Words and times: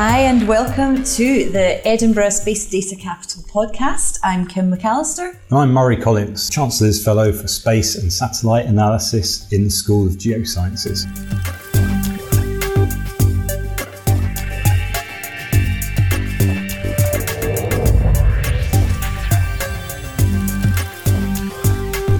Hi, 0.00 0.20
and 0.20 0.46
welcome 0.46 1.02
to 1.02 1.50
the 1.50 1.84
Edinburgh 1.84 2.30
Space 2.30 2.70
Data 2.70 2.94
Capital 2.94 3.42
podcast. 3.42 4.20
I'm 4.22 4.46
Kim 4.46 4.70
McAllister. 4.70 5.36
And 5.50 5.58
I'm 5.58 5.72
Murray 5.72 5.96
Collins, 5.96 6.48
Chancellor's 6.50 7.04
Fellow 7.04 7.32
for 7.32 7.48
Space 7.48 7.96
and 7.96 8.12
Satellite 8.12 8.66
Analysis 8.66 9.52
in 9.52 9.64
the 9.64 9.70
School 9.70 10.06
of 10.06 10.12
Geosciences. 10.12 11.04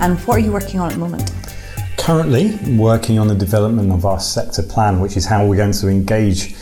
And 0.02 0.18
what 0.26 0.38
are 0.38 0.40
you 0.40 0.50
working 0.50 0.80
on 0.80 0.88
at 0.88 0.95
the 0.95 0.98
moment? 0.98 1.30
Currently, 1.96 2.56
working 2.76 3.20
on 3.20 3.28
the 3.28 3.36
development 3.36 3.92
of 3.92 4.04
our 4.04 4.18
sector 4.18 4.64
plan, 4.64 4.98
which 4.98 5.16
is 5.16 5.24
how 5.24 5.46
we're 5.46 5.56
going 5.56 5.70
to 5.70 5.86
engage 5.86 6.56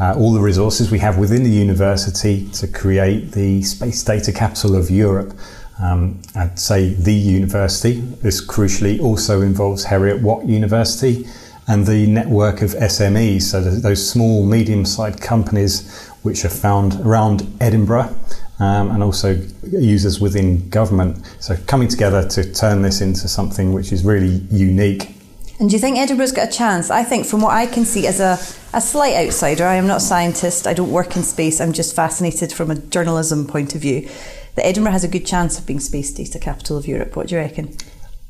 uh, 0.00 0.14
all 0.16 0.32
the 0.32 0.40
resources 0.40 0.90
we 0.90 0.98
have 0.98 1.18
within 1.18 1.42
the 1.42 1.50
university 1.50 2.48
to 2.50 2.66
create 2.66 3.32
the 3.32 3.62
space 3.62 4.02
data 4.02 4.32
capital 4.32 4.76
of 4.76 4.90
Europe. 4.90 5.34
Um, 5.82 6.20
I'd 6.34 6.58
say 6.58 6.90
the 6.90 7.12
university. 7.12 8.00
This 8.00 8.44
crucially 8.44 9.00
also 9.00 9.42
involves 9.42 9.84
Heriot 9.84 10.22
Watt 10.22 10.46
University 10.46 11.26
and 11.68 11.86
the 11.86 12.06
network 12.06 12.62
of 12.62 12.70
SMEs, 12.70 13.42
so 13.42 13.60
those 13.60 14.08
small, 14.08 14.46
medium 14.46 14.84
sized 14.84 15.20
companies 15.20 16.08
which 16.22 16.44
are 16.44 16.50
found 16.50 17.00
around 17.00 17.46
Edinburgh 17.60 18.14
um, 18.58 18.90
and 18.90 19.02
also 19.02 19.34
users 19.62 20.20
within 20.20 20.68
government. 20.68 21.24
So 21.40 21.56
coming 21.66 21.88
together 21.88 22.26
to 22.28 22.52
turn 22.52 22.82
this 22.82 23.00
into 23.00 23.28
something 23.28 23.72
which 23.72 23.92
is 23.92 24.04
really 24.04 24.46
unique. 24.50 25.14
And 25.58 25.70
do 25.70 25.76
you 25.76 25.80
think 25.80 25.98
Edinburgh's 25.98 26.32
got 26.32 26.48
a 26.48 26.52
chance? 26.52 26.90
I 26.90 27.02
think, 27.02 27.26
from 27.26 27.40
what 27.40 27.54
I 27.54 27.66
can 27.66 27.86
see, 27.86 28.06
as 28.06 28.20
a, 28.20 28.38
a 28.76 28.80
slight 28.80 29.16
outsider, 29.16 29.64
I 29.64 29.76
am 29.76 29.86
not 29.86 29.96
a 29.96 30.00
scientist, 30.00 30.66
I 30.66 30.74
don't 30.74 30.92
work 30.92 31.16
in 31.16 31.22
space, 31.22 31.62
I'm 31.62 31.72
just 31.72 31.96
fascinated 31.96 32.52
from 32.52 32.70
a 32.70 32.74
journalism 32.74 33.46
point 33.46 33.74
of 33.74 33.80
view, 33.80 34.06
that 34.54 34.66
Edinburgh 34.66 34.92
has 34.92 35.02
a 35.02 35.08
good 35.08 35.24
chance 35.24 35.58
of 35.58 35.64
being 35.64 35.80
space 35.80 36.12
data 36.12 36.38
capital 36.38 36.76
of 36.76 36.86
Europe. 36.86 37.16
What 37.16 37.28
do 37.28 37.36
you 37.36 37.40
reckon? 37.40 37.74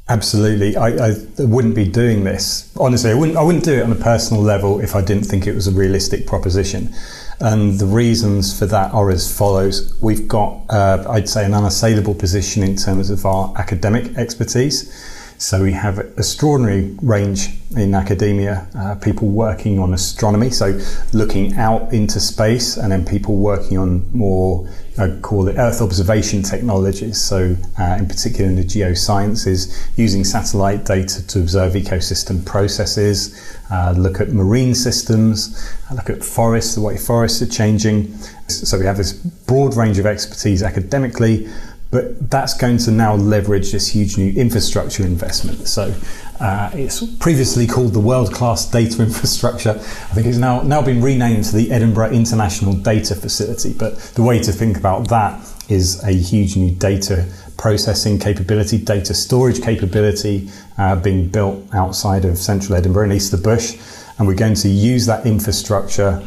Absolutely, 0.08 0.77
I, 0.77 1.08
I, 1.08 1.14
wouldn't 1.38 1.75
be 1.75 1.88
doing 1.88 2.22
this. 2.22 2.72
Honestly, 2.78 3.11
I 3.11 3.14
wouldn't. 3.14 3.36
I 3.36 3.42
wouldn't 3.42 3.64
do 3.64 3.72
it 3.72 3.83
on 3.83 3.91
a 3.91 3.97
personal 3.97 4.41
level 4.41 4.78
if 4.78 4.94
I 4.94 5.03
didn't 5.03 5.25
think 5.25 5.48
it 5.48 5.55
was 5.56 5.66
a 5.66 5.72
realistic 5.72 6.28
proposition. 6.28 6.94
And 7.41 7.81
the 7.81 7.86
reasons 7.86 8.56
for 8.56 8.66
that 8.66 8.94
are 8.94 9.10
as 9.10 9.36
follows: 9.36 9.98
We've 10.00 10.28
got, 10.28 10.60
uh, 10.70 11.05
I'd 11.10 11.28
say, 11.28 11.44
an 11.44 11.55
unassailable 11.55 12.14
position 12.14 12.62
in 12.62 12.77
terms 12.77 13.10
of 13.10 13.27
our 13.27 13.53
academic 13.56 14.16
expertise. 14.16 15.16
So 15.38 15.62
we 15.62 15.72
have 15.72 15.98
extraordinary 15.98 16.96
range 17.02 17.50
in 17.76 17.94
academia, 17.94 18.66
uh, 18.74 18.94
people 18.94 19.28
working 19.28 19.78
on 19.78 19.92
astronomy, 19.92 20.48
so 20.50 20.80
looking 21.12 21.54
out 21.54 21.92
into 21.92 22.20
space, 22.20 22.78
and 22.78 22.90
then 22.90 23.04
people 23.04 23.36
working 23.36 23.76
on 23.76 24.10
more, 24.16 24.66
I 24.98 25.10
call 25.20 25.46
it 25.48 25.58
Earth 25.58 25.82
observation 25.82 26.42
technologies. 26.42 27.20
So 27.20 27.54
uh, 27.78 27.96
in 27.98 28.08
particular 28.08 28.48
in 28.48 28.56
the 28.56 28.64
geosciences, 28.64 29.90
using 29.98 30.24
satellite 30.24 30.86
data 30.86 31.26
to 31.26 31.40
observe 31.40 31.74
ecosystem 31.74 32.44
processes, 32.46 33.58
uh, 33.70 33.92
look 33.96 34.20
at 34.20 34.30
marine 34.30 34.74
systems, 34.74 35.70
look 35.94 36.08
at 36.08 36.24
forests, 36.24 36.76
the 36.76 36.80
way 36.80 36.96
forests 36.96 37.42
are 37.42 37.46
changing. 37.46 38.16
So 38.48 38.78
we 38.78 38.86
have 38.86 38.96
this 38.96 39.12
broad 39.12 39.76
range 39.76 39.98
of 39.98 40.06
expertise 40.06 40.62
academically, 40.62 41.48
but 41.97 42.30
that's 42.30 42.52
going 42.52 42.77
to 42.77 42.91
now 42.91 43.14
leverage 43.14 43.72
this 43.72 43.89
huge 43.89 44.19
new 44.19 44.30
infrastructure 44.34 45.02
investment. 45.02 45.66
So 45.66 45.94
uh, 46.41 46.70
it's 46.75 47.03
previously 47.16 47.66
called 47.66 47.94
the 47.94 48.00
World 48.00 48.34
Class 48.34 48.70
Data 48.70 49.03
Infrastructure. 49.03 49.70
I 49.70 50.12
think 50.12 50.26
it's 50.26 50.37
now, 50.37 50.60
now 50.60 50.82
been 50.82 51.00
renamed 51.00 51.44
to 51.44 51.56
the 51.56 51.72
Edinburgh 51.72 52.10
International 52.10 52.75
Data 52.75 53.15
Facility. 53.15 53.72
But 53.72 53.97
the 54.15 54.22
way 54.22 54.38
to 54.41 54.53
think 54.53 54.76
about 54.76 55.09
that 55.09 55.41
is 55.70 56.04
a 56.04 56.12
huge 56.12 56.54
new 56.54 56.70
data 56.70 57.26
processing 57.56 58.19
capability, 58.19 58.76
data 58.76 59.15
storage 59.15 59.62
capability 59.62 60.50
uh, 60.76 60.97
being 60.97 61.31
built 61.31 61.65
outside 61.72 62.26
of 62.26 62.37
central 62.37 62.76
Edinburgh 62.76 63.04
and 63.04 63.15
east 63.15 63.32
of 63.32 63.41
the 63.41 63.49
Bush. 63.49 63.78
And 64.19 64.28
we're 64.28 64.34
going 64.34 64.56
to 64.56 64.69
use 64.69 65.06
that 65.06 65.25
infrastructure 65.25 66.22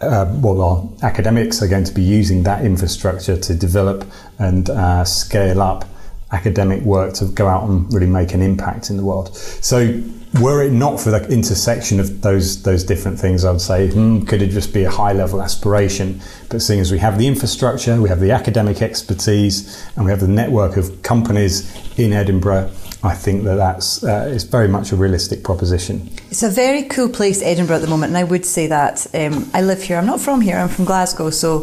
uh, 0.00 0.32
well, 0.40 0.62
our 0.62 0.88
academics 1.02 1.62
are 1.62 1.68
going 1.68 1.84
to 1.84 1.92
be 1.92 2.02
using 2.02 2.42
that 2.44 2.64
infrastructure 2.64 3.36
to 3.36 3.54
develop 3.54 4.04
and 4.38 4.70
uh, 4.70 5.04
scale 5.04 5.60
up 5.60 5.84
academic 6.32 6.82
work 6.82 7.12
to 7.14 7.26
go 7.26 7.48
out 7.48 7.68
and 7.68 7.92
really 7.92 8.06
make 8.06 8.32
an 8.32 8.40
impact 8.40 8.88
in 8.88 8.96
the 8.96 9.04
world. 9.04 9.36
So, 9.36 10.02
were 10.40 10.62
it 10.62 10.72
not 10.72 11.00
for 11.00 11.10
the 11.10 11.26
intersection 11.28 11.98
of 11.98 12.22
those 12.22 12.62
those 12.62 12.84
different 12.84 13.18
things, 13.18 13.44
I 13.44 13.50
would 13.50 13.60
say, 13.60 13.88
hmm, 13.88 14.20
could 14.22 14.42
it 14.42 14.50
just 14.50 14.72
be 14.72 14.84
a 14.84 14.90
high 14.90 15.12
level 15.12 15.42
aspiration? 15.42 16.20
But 16.48 16.62
seeing 16.62 16.78
as 16.78 16.92
we 16.92 16.98
have 16.98 17.18
the 17.18 17.26
infrastructure, 17.26 18.00
we 18.00 18.08
have 18.08 18.20
the 18.20 18.30
academic 18.30 18.80
expertise, 18.80 19.84
and 19.96 20.04
we 20.04 20.12
have 20.12 20.20
the 20.20 20.28
network 20.28 20.76
of 20.76 21.02
companies 21.02 21.66
in 21.98 22.12
Edinburgh 22.12 22.70
I 23.02 23.14
think 23.14 23.44
that 23.44 23.56
that's 23.56 24.04
uh, 24.04 24.30
it's 24.30 24.44
very 24.44 24.68
much 24.68 24.92
a 24.92 24.96
realistic 24.96 25.42
proposition. 25.42 26.10
It's 26.30 26.42
a 26.42 26.50
very 26.50 26.82
cool 26.82 27.08
place, 27.08 27.40
Edinburgh, 27.42 27.76
at 27.76 27.82
the 27.82 27.88
moment, 27.88 28.10
and 28.10 28.18
I 28.18 28.24
would 28.24 28.44
say 28.44 28.66
that 28.66 29.06
um, 29.14 29.50
I 29.54 29.62
live 29.62 29.82
here. 29.82 29.96
I'm 29.96 30.06
not 30.06 30.20
from 30.20 30.42
here. 30.42 30.58
I'm 30.58 30.68
from 30.68 30.84
Glasgow, 30.84 31.30
so 31.30 31.60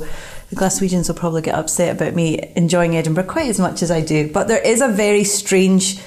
the 0.49 0.55
Glaswegians 0.55 1.07
will 1.07 1.15
probably 1.15 1.43
get 1.43 1.55
upset 1.55 1.95
about 1.95 2.15
me 2.15 2.51
enjoying 2.55 2.95
Edinburgh 2.95 3.25
quite 3.25 3.49
as 3.49 3.59
much 3.59 3.83
as 3.83 3.91
I 3.91 4.01
do. 4.01 4.31
But 4.31 4.47
there 4.47 4.61
is 4.61 4.81
a 4.81 4.87
very 4.87 5.23
strange 5.23 5.99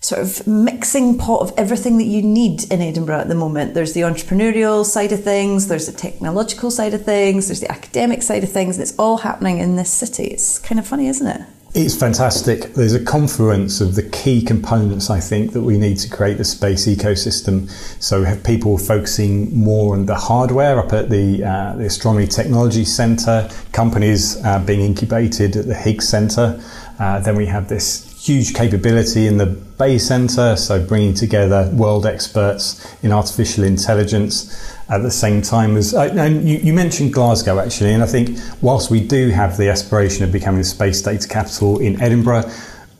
sort 0.00 0.20
of 0.20 0.46
mixing 0.46 1.18
pot 1.18 1.42
of 1.42 1.52
everything 1.56 1.98
that 1.98 2.04
you 2.04 2.22
need 2.22 2.70
in 2.72 2.80
Edinburgh 2.80 3.20
at 3.20 3.28
the 3.28 3.34
moment. 3.34 3.74
There's 3.74 3.92
the 3.92 4.02
entrepreneurial 4.02 4.84
side 4.84 5.12
of 5.12 5.22
things, 5.22 5.68
there's 5.68 5.86
the 5.86 5.92
technological 5.92 6.70
side 6.70 6.94
of 6.94 7.04
things, 7.04 7.48
there's 7.48 7.60
the 7.60 7.70
academic 7.70 8.22
side 8.22 8.44
of 8.44 8.50
things, 8.50 8.76
and 8.76 8.82
it's 8.82 8.98
all 8.98 9.18
happening 9.18 9.58
in 9.58 9.76
this 9.76 9.92
city. 9.92 10.24
It's 10.24 10.58
kind 10.58 10.78
of 10.78 10.86
funny, 10.86 11.08
isn't 11.08 11.26
it? 11.26 11.42
It's 11.78 11.94
fantastic. 11.94 12.72
There's 12.72 12.94
a 12.94 13.04
confluence 13.04 13.82
of 13.82 13.96
the 13.96 14.02
key 14.02 14.40
components, 14.40 15.10
I 15.10 15.20
think, 15.20 15.52
that 15.52 15.60
we 15.60 15.76
need 15.76 15.98
to 15.98 16.08
create 16.08 16.38
the 16.38 16.44
space 16.44 16.86
ecosystem. 16.86 17.68
So 18.02 18.20
we 18.20 18.26
have 18.28 18.42
people 18.42 18.78
focusing 18.78 19.54
more 19.54 19.94
on 19.94 20.06
the 20.06 20.14
hardware 20.14 20.78
up 20.78 20.94
at 20.94 21.10
the, 21.10 21.44
uh, 21.44 21.76
the 21.76 21.84
Astronomy 21.84 22.28
Technology 22.28 22.86
Centre, 22.86 23.50
companies 23.72 24.42
uh, 24.42 24.58
being 24.60 24.80
incubated 24.80 25.54
at 25.54 25.66
the 25.66 25.74
Higgs 25.74 26.08
Centre. 26.08 26.58
Uh, 26.98 27.20
then 27.20 27.36
we 27.36 27.44
have 27.44 27.68
this 27.68 28.05
huge 28.26 28.54
capability 28.54 29.28
in 29.28 29.36
the 29.36 29.46
Bayes 29.46 30.06
Centre, 30.06 30.56
so 30.56 30.84
bringing 30.84 31.14
together 31.14 31.70
world 31.72 32.06
experts 32.06 32.84
in 33.04 33.12
artificial 33.12 33.62
intelligence 33.62 34.74
at 34.88 35.02
the 35.02 35.10
same 35.10 35.42
time 35.42 35.76
as. 35.76 35.94
Uh, 35.94 36.12
and 36.16 36.48
you, 36.48 36.58
you, 36.58 36.72
mentioned 36.72 37.12
Glasgow 37.12 37.60
actually, 37.60 37.92
and 37.92 38.02
I 38.02 38.06
think 38.06 38.36
whilst 38.60 38.90
we 38.90 39.00
do 39.00 39.28
have 39.30 39.56
the 39.56 39.68
aspiration 39.68 40.24
of 40.24 40.32
becoming 40.32 40.58
the 40.58 40.64
space 40.64 41.00
data 41.02 41.28
capital 41.28 41.78
in 41.78 42.00
Edinburgh, 42.00 42.50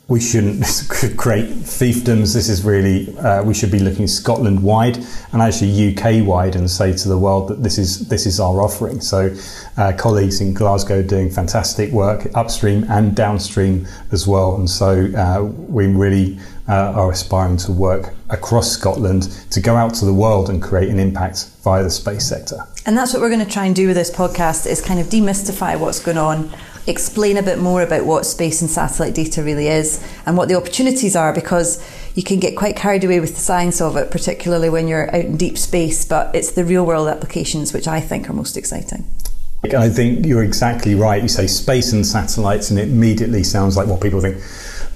we 0.09 0.21
shouldn't 0.21 0.62
create 1.17 1.49
fiefdoms. 1.65 2.33
This 2.33 2.49
is 2.49 2.65
really 2.65 3.17
uh, 3.19 3.43
we 3.43 3.55
should 3.55 3.72
be 3.72 3.81
looking 3.81 4.06
Scotland 4.06 4.62
wide 4.62 4.99
and 5.33 5.43
actually 5.43 5.97
UK 5.97 6.25
wide 6.25 6.55
and 6.55 6.71
say 6.71 6.93
to 6.97 7.09
the 7.09 7.19
world 7.19 7.49
that 7.49 7.62
this 7.62 7.77
is 7.77 8.09
this 8.09 8.25
is 8.25 8.39
our 8.39 8.62
offering. 8.62 9.00
So, 9.00 9.34
uh, 9.77 9.93
colleagues 9.97 10.41
in 10.41 10.55
Glasgow 10.55 11.03
doing 11.03 11.28
fantastic 11.28 11.91
work 11.91 12.28
upstream 12.34 12.84
and 12.89 13.17
downstream 13.17 13.87
as 14.12 14.27
well, 14.27 14.55
and 14.55 14.71
so 14.71 15.11
uh, 15.17 15.43
we 15.43 15.87
really 15.87 16.38
uh, 16.69 16.93
are 16.93 17.11
aspiring 17.11 17.56
to 17.56 17.73
work 17.73 18.15
across 18.31 18.71
Scotland 18.71 19.25
to 19.50 19.61
go 19.61 19.75
out 19.75 19.94
to 19.94 20.05
the 20.05 20.15
world 20.15 20.50
and 20.50 20.62
create 20.62 20.88
an 20.88 21.00
impact 21.00 21.49
via 21.62 21.83
the 21.83 21.91
space 21.91 22.27
sector. 22.27 22.59
And 22.84 22.97
that's 22.97 23.12
what 23.12 23.23
we're 23.23 23.28
going 23.28 23.44
to 23.44 23.50
try 23.50 23.67
and 23.67 23.75
do 23.75 23.88
with 23.88 23.97
this 23.97 24.11
podcast 24.11 24.67
is 24.67 24.81
kind 24.81 25.00
of 25.00 25.06
demystify 25.06 25.78
what's 25.78 26.00
going 26.00 26.19
on 26.19 26.50
explain 26.87 27.37
a 27.37 27.43
bit 27.43 27.59
more 27.59 27.83
about 27.83 28.07
what 28.07 28.25
space 28.25 28.61
and 28.61 28.71
satellite 28.71 29.15
data 29.15 29.43
really 29.43 29.69
is 29.69 30.05
and 30.25 30.37
what 30.37 30.49
the 30.49 30.55
opportunities 30.55 31.17
are 31.17 31.33
because 31.33 31.83
you 32.15 32.23
can 32.23 32.38
get 32.38 32.56
quite 32.56 32.77
carried 32.77 33.05
away 33.05 33.21
with 33.21 33.35
the 33.35 33.41
science 33.41 33.81
of 33.81 33.97
it, 33.97 34.11
particularly 34.11 34.71
when 34.71 34.88
you're 34.88 35.09
out 35.15 35.25
in 35.25 35.37
deep 35.37 35.59
space, 35.59 36.05
but 36.05 36.35
it's 36.35 36.53
the 36.53 36.65
real 36.65 36.87
world 36.87 37.09
applications 37.09 37.73
which 37.73 37.88
I 37.88 38.00
think 38.00 38.31
are 38.31 38.33
most 38.33 38.56
exciting. 38.56 39.05
I 39.65 39.88
think 39.88 40.25
you're 40.25 40.44
exactly 40.44 40.94
right. 40.94 41.21
You 41.21 41.29
say 41.29 41.47
space 41.47 41.93
and 41.93 42.06
satellites, 42.06 42.71
and 42.71 42.79
it 42.79 42.89
immediately 42.89 43.43
sounds 43.43 43.77
like 43.77 43.89
what 43.89 44.00
people 44.00 44.21
think 44.21 44.41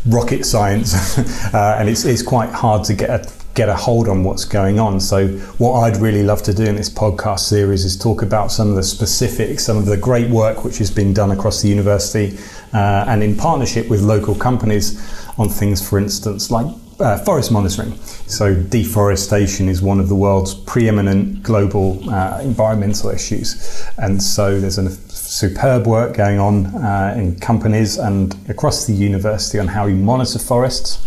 rocket 0.07 0.45
science, 0.45 1.19
uh, 1.55 1.77
and 1.79 1.89
it's, 1.89 2.05
it's 2.05 2.23
quite 2.23 2.51
hard 2.51 2.85
to 2.85 2.95
get 2.95 3.11
a 3.11 3.40
get 3.55 3.69
a 3.69 3.75
hold 3.75 4.09
on 4.09 4.23
what's 4.23 4.45
going 4.45 4.79
on. 4.79 5.01
So, 5.01 5.29
what 5.59 5.81
I'd 5.81 5.97
really 5.97 6.23
love 6.23 6.43
to 6.45 6.55
do 6.55 6.65
in 6.65 6.77
this 6.77 6.89
podcast 6.89 7.41
series 7.41 7.85
is 7.85 7.97
talk 7.97 8.23
about 8.23 8.53
some 8.53 8.71
of 8.71 8.77
the 8.77 8.83
specifics, 8.83 9.65
some 9.65 9.77
of 9.77 9.87
the 9.87 9.97
great 9.97 10.31
work 10.31 10.65
which 10.65 10.79
has 10.79 10.91
been 10.91 11.13
done 11.13 11.31
across 11.31 11.63
the 11.63 11.69
university 11.69 12.39
uh, 12.73 13.05
and 13.09 13.23
in 13.23 13.37
partnership 13.37 13.89
with 13.89 14.01
local 14.01 14.35
companies 14.35 14.99
on 15.39 15.49
things, 15.49 15.87
for 15.87 15.99
instance, 15.99 16.51
like 16.51 16.67
uh, 17.01 17.19
forest 17.19 17.51
monitoring. 17.51 17.97
So, 18.27 18.55
deforestation 18.55 19.69
is 19.69 19.83
one 19.83 20.01
of 20.01 20.09
the 20.09 20.15
world's 20.15 20.55
preeminent 20.55 21.43
global 21.43 21.99
uh, 22.11 22.41
environmental 22.43 23.11
issues. 23.11 23.85
And 23.99 24.23
so, 24.23 24.61
there's 24.61 24.79
a 24.79 24.91
superb 24.91 25.87
work 25.87 26.17
going 26.17 26.39
on 26.39 26.67
uh, 26.67 27.15
in 27.17 27.39
companies 27.41 27.99
and 27.99 28.37
across 28.49 28.87
the 28.87 28.93
university 28.93 29.59
on 29.59 29.67
how 29.69 29.87
you 29.87 29.97
monitor 29.97 30.39
forests 30.39 30.99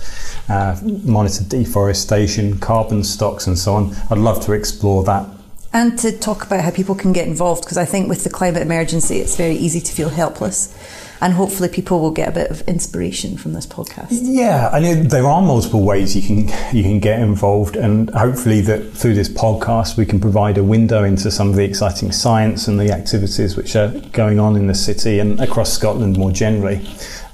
uh, 0.50 0.80
monitor 1.04 1.44
deforestation, 1.44 2.60
carbon 2.60 3.04
stocks, 3.04 3.48
and 3.48 3.58
so 3.58 3.74
on. 3.74 3.96
I'd 4.10 4.18
love 4.18 4.44
to 4.46 4.54
explore 4.54 5.04
that 5.04 5.28
and 5.74 5.98
to 6.00 6.18
talk 6.18 6.46
about 6.46 6.62
how 6.64 6.70
people 6.70 6.94
can 6.94 7.12
get 7.12 7.28
involved 7.28 7.64
because 7.64 7.78
I 7.78 7.86
think 7.86 8.08
with 8.08 8.24
the 8.24 8.30
climate 8.30 8.62
emergency, 8.62 9.18
it's 9.18 9.36
very 9.36 9.56
easy 9.56 9.82
to 9.82 9.92
feel 9.92 10.10
helpless. 10.10 10.74
And 11.20 11.34
hopefully, 11.34 11.70
people 11.70 12.02
will 12.02 12.12
get 12.12 12.28
a 12.28 12.32
bit 12.34 12.52
of 12.52 12.68
inspiration 12.68 13.38
from 13.38 13.54
this 13.54 13.66
podcast. 13.66 14.10
Yeah, 14.12 14.70
I 14.74 14.80
know 14.80 14.94
there 14.94 15.26
are 15.26 15.42
multiple 15.42 15.82
ways 15.82 16.18
you 16.18 16.22
can 16.22 16.76
you 16.76 16.84
can 16.84 17.00
get 17.00 17.22
involved, 17.22 17.78
and 17.78 18.10
hopefully 18.10 18.60
that 18.62 18.92
through 18.92 19.14
this 19.14 19.30
podcast 19.30 19.96
we 19.96 20.06
can 20.06 20.20
provide 20.20 20.58
a 20.58 20.64
window 20.64 21.06
into 21.06 21.32
some 21.32 21.50
of 21.50 21.56
the 21.56 21.64
exciting 21.64 22.12
science 22.12 22.68
and 22.68 22.78
the 22.78 22.92
activities 22.92 23.56
which 23.56 23.78
are 23.78 23.98
going 24.12 24.38
on 24.38 24.58
in 24.58 24.68
the 24.68 24.76
city 24.76 25.20
and 25.20 25.40
across 25.40 25.72
Scotland 25.72 26.18
more 26.18 26.32
generally. 26.32 26.86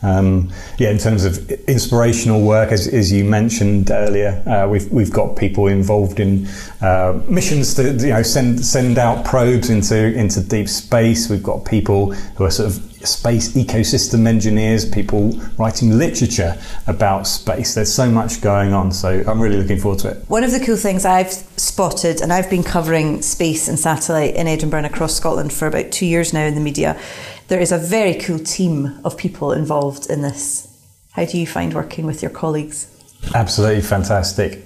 Um, 0.02 0.52
yeah, 0.78 0.90
in 0.90 0.98
terms 0.98 1.26
of 1.26 1.50
inspirational 1.68 2.42
work, 2.42 2.72
as, 2.72 2.88
as 2.88 3.12
you 3.12 3.24
mentioned 3.24 3.92
earlier, 3.92 4.42
uh, 4.48 4.68
we've 4.68 4.90
we've 4.92 5.12
got 5.12 5.36
people 5.36 5.68
involved 5.68 6.20
in 6.20 6.48
uh, 6.82 7.20
missions 7.28 7.74
to 7.76 7.92
you 7.94 8.14
know 8.14 8.24
send 8.24 8.64
send 8.64 8.98
out 8.98 9.26
probes 9.26 9.70
into 9.70 9.98
into 10.18 10.42
deep 10.42 10.70
space. 10.70 11.30
We've 11.30 11.44
got 11.44 11.66
people 11.66 12.14
who 12.14 12.46
are 12.46 12.52
sort 12.52 12.70
of 12.70 12.89
space 13.06 13.54
ecosystem 13.54 14.28
engineers, 14.28 14.90
people 14.90 15.32
writing 15.58 15.98
literature 15.98 16.58
about 16.88 17.28
space. 17.28 17.76
There's 17.76 17.94
so 17.94 18.10
much 18.10 18.42
going 18.42 18.74
on, 18.74 18.92
so 18.92 19.24
I'm 19.28 19.42
really 19.42 19.58
looking 19.58 19.80
forward 19.80 20.00
to 20.00 20.10
it. 20.10 20.26
One 20.28 20.44
of 20.44 20.52
the 20.52 20.60
cool 20.60 20.76
things 20.76 21.06
I've 21.06 21.32
spotted, 21.32 22.22
and 22.22 22.34
I've 22.34 22.50
been 22.50 22.64
covering 22.64 23.22
space 23.22 23.68
and 23.68 23.80
satellite 23.80 24.36
in 24.36 24.48
Edinburgh 24.48 24.80
and 24.80 24.88
across 24.88 25.16
Scotland 25.16 25.54
for 25.54 25.68
about 25.68 25.92
two 25.92 26.06
years 26.06 26.34
now 26.34 26.46
in 26.46 26.56
the 26.56 26.62
media, 26.62 27.00
there 27.48 27.60
is 27.60 27.72
a 27.72 27.78
very 27.78 28.16
cool 28.16 28.40
team 28.40 29.00
of 29.04 29.18
people 29.18 29.52
involved 29.52 30.10
in 30.10 30.22
this. 30.22 30.68
How 31.14 31.26
do 31.26 31.38
you 31.38 31.48
find 31.48 31.74
working 31.74 32.06
with 32.06 32.22
your 32.22 32.32
colleagues? 32.32 32.88
Absolutely 33.34 33.82
fantastic. 33.82 34.64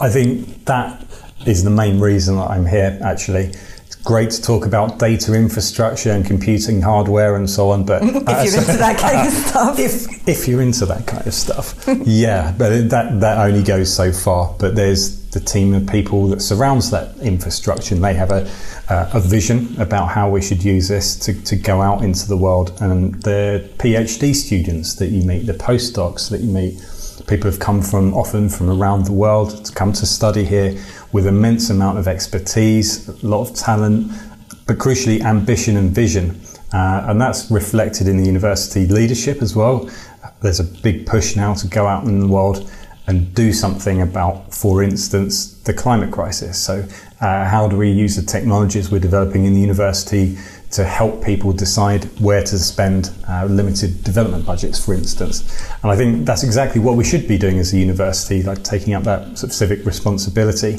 I 0.00 0.08
think 0.08 0.64
that 0.66 1.04
is 1.46 1.64
the 1.64 1.70
main 1.70 2.00
reason 2.00 2.36
that 2.36 2.50
I'm 2.50 2.66
here, 2.66 2.98
actually. 3.02 3.52
Great 4.04 4.30
to 4.30 4.42
talk 4.42 4.64
about 4.64 4.98
data 4.98 5.34
infrastructure 5.34 6.10
and 6.10 6.24
computing 6.24 6.80
hardware 6.80 7.36
and 7.36 7.48
so 7.48 7.70
on, 7.70 7.84
but 7.84 8.02
if 8.04 8.14
you're 8.14 8.58
into 8.58 8.76
that 8.78 8.98
kind 8.98 9.28
of 9.28 9.34
stuff. 9.46 9.78
If, 9.78 10.28
if 10.28 10.48
you're 10.48 10.62
into 10.62 10.86
that 10.86 11.06
kind 11.06 11.26
of 11.26 11.34
stuff, 11.34 11.84
yeah, 12.04 12.54
but 12.56 12.88
that, 12.90 13.20
that 13.20 13.38
only 13.38 13.62
goes 13.62 13.94
so 13.94 14.10
far. 14.10 14.54
But 14.58 14.74
there's 14.74 15.20
the 15.30 15.40
team 15.40 15.74
of 15.74 15.86
people 15.86 16.28
that 16.28 16.40
surrounds 16.40 16.90
that 16.90 17.16
infrastructure, 17.18 17.94
and 17.94 18.02
they 18.02 18.14
have 18.14 18.30
a, 18.30 18.50
uh, 18.88 19.10
a 19.14 19.20
vision 19.20 19.78
about 19.78 20.06
how 20.06 20.30
we 20.30 20.40
should 20.40 20.64
use 20.64 20.88
this 20.88 21.16
to, 21.16 21.34
to 21.44 21.56
go 21.56 21.82
out 21.82 22.02
into 22.02 22.26
the 22.26 22.36
world. 22.36 22.72
And 22.80 23.14
the 23.22 23.68
PhD 23.78 24.34
students 24.34 24.94
that 24.94 25.08
you 25.08 25.24
meet, 25.24 25.46
the 25.46 25.52
postdocs 25.52 26.30
that 26.30 26.40
you 26.40 26.50
meet, 26.50 26.80
people 27.26 27.50
have 27.50 27.60
come 27.60 27.82
from 27.82 28.14
often 28.14 28.48
from 28.48 28.70
around 28.70 29.04
the 29.04 29.12
world 29.12 29.64
to 29.64 29.72
come 29.72 29.92
to 29.92 30.06
study 30.06 30.44
here 30.44 30.82
with 31.12 31.26
immense 31.26 31.70
amount 31.70 31.98
of 31.98 32.06
expertise, 32.06 33.08
a 33.08 33.26
lot 33.26 33.48
of 33.48 33.56
talent, 33.56 34.10
but 34.66 34.78
crucially 34.78 35.20
ambition 35.22 35.76
and 35.76 35.90
vision. 35.90 36.40
Uh, 36.72 37.06
and 37.08 37.20
that's 37.20 37.50
reflected 37.50 38.06
in 38.06 38.16
the 38.16 38.24
university 38.24 38.86
leadership 38.86 39.42
as 39.42 39.56
well. 39.56 39.90
There's 40.42 40.60
a 40.60 40.64
big 40.64 41.06
push 41.06 41.36
now 41.36 41.54
to 41.54 41.66
go 41.66 41.86
out 41.86 42.04
in 42.04 42.20
the 42.20 42.28
world 42.28 42.70
and 43.06 43.34
do 43.34 43.52
something 43.52 44.02
about, 44.02 44.54
for 44.54 44.82
instance, 44.82 45.54
the 45.62 45.74
climate 45.74 46.12
crisis. 46.12 46.62
So, 46.62 46.86
uh, 47.20 47.44
how 47.48 47.66
do 47.68 47.76
we 47.76 47.90
use 47.90 48.14
the 48.14 48.22
technologies 48.22 48.90
we're 48.90 49.00
developing 49.00 49.44
in 49.44 49.52
the 49.52 49.60
university 49.60 50.38
to 50.70 50.84
help 50.84 51.24
people 51.24 51.52
decide 51.52 52.04
where 52.20 52.42
to 52.42 52.58
spend 52.58 53.10
uh, 53.28 53.44
limited 53.46 54.04
development 54.04 54.46
budgets, 54.46 54.84
for 54.84 54.94
instance? 54.94 55.42
And 55.82 55.90
I 55.90 55.96
think 55.96 56.26
that's 56.26 56.44
exactly 56.44 56.80
what 56.80 56.96
we 56.96 57.04
should 57.04 57.26
be 57.26 57.38
doing 57.38 57.58
as 57.58 57.72
a 57.72 57.78
university, 57.78 58.42
like 58.42 58.62
taking 58.62 58.94
up 58.94 59.02
that 59.04 59.38
sort 59.38 59.50
of 59.50 59.52
civic 59.52 59.84
responsibility. 59.84 60.78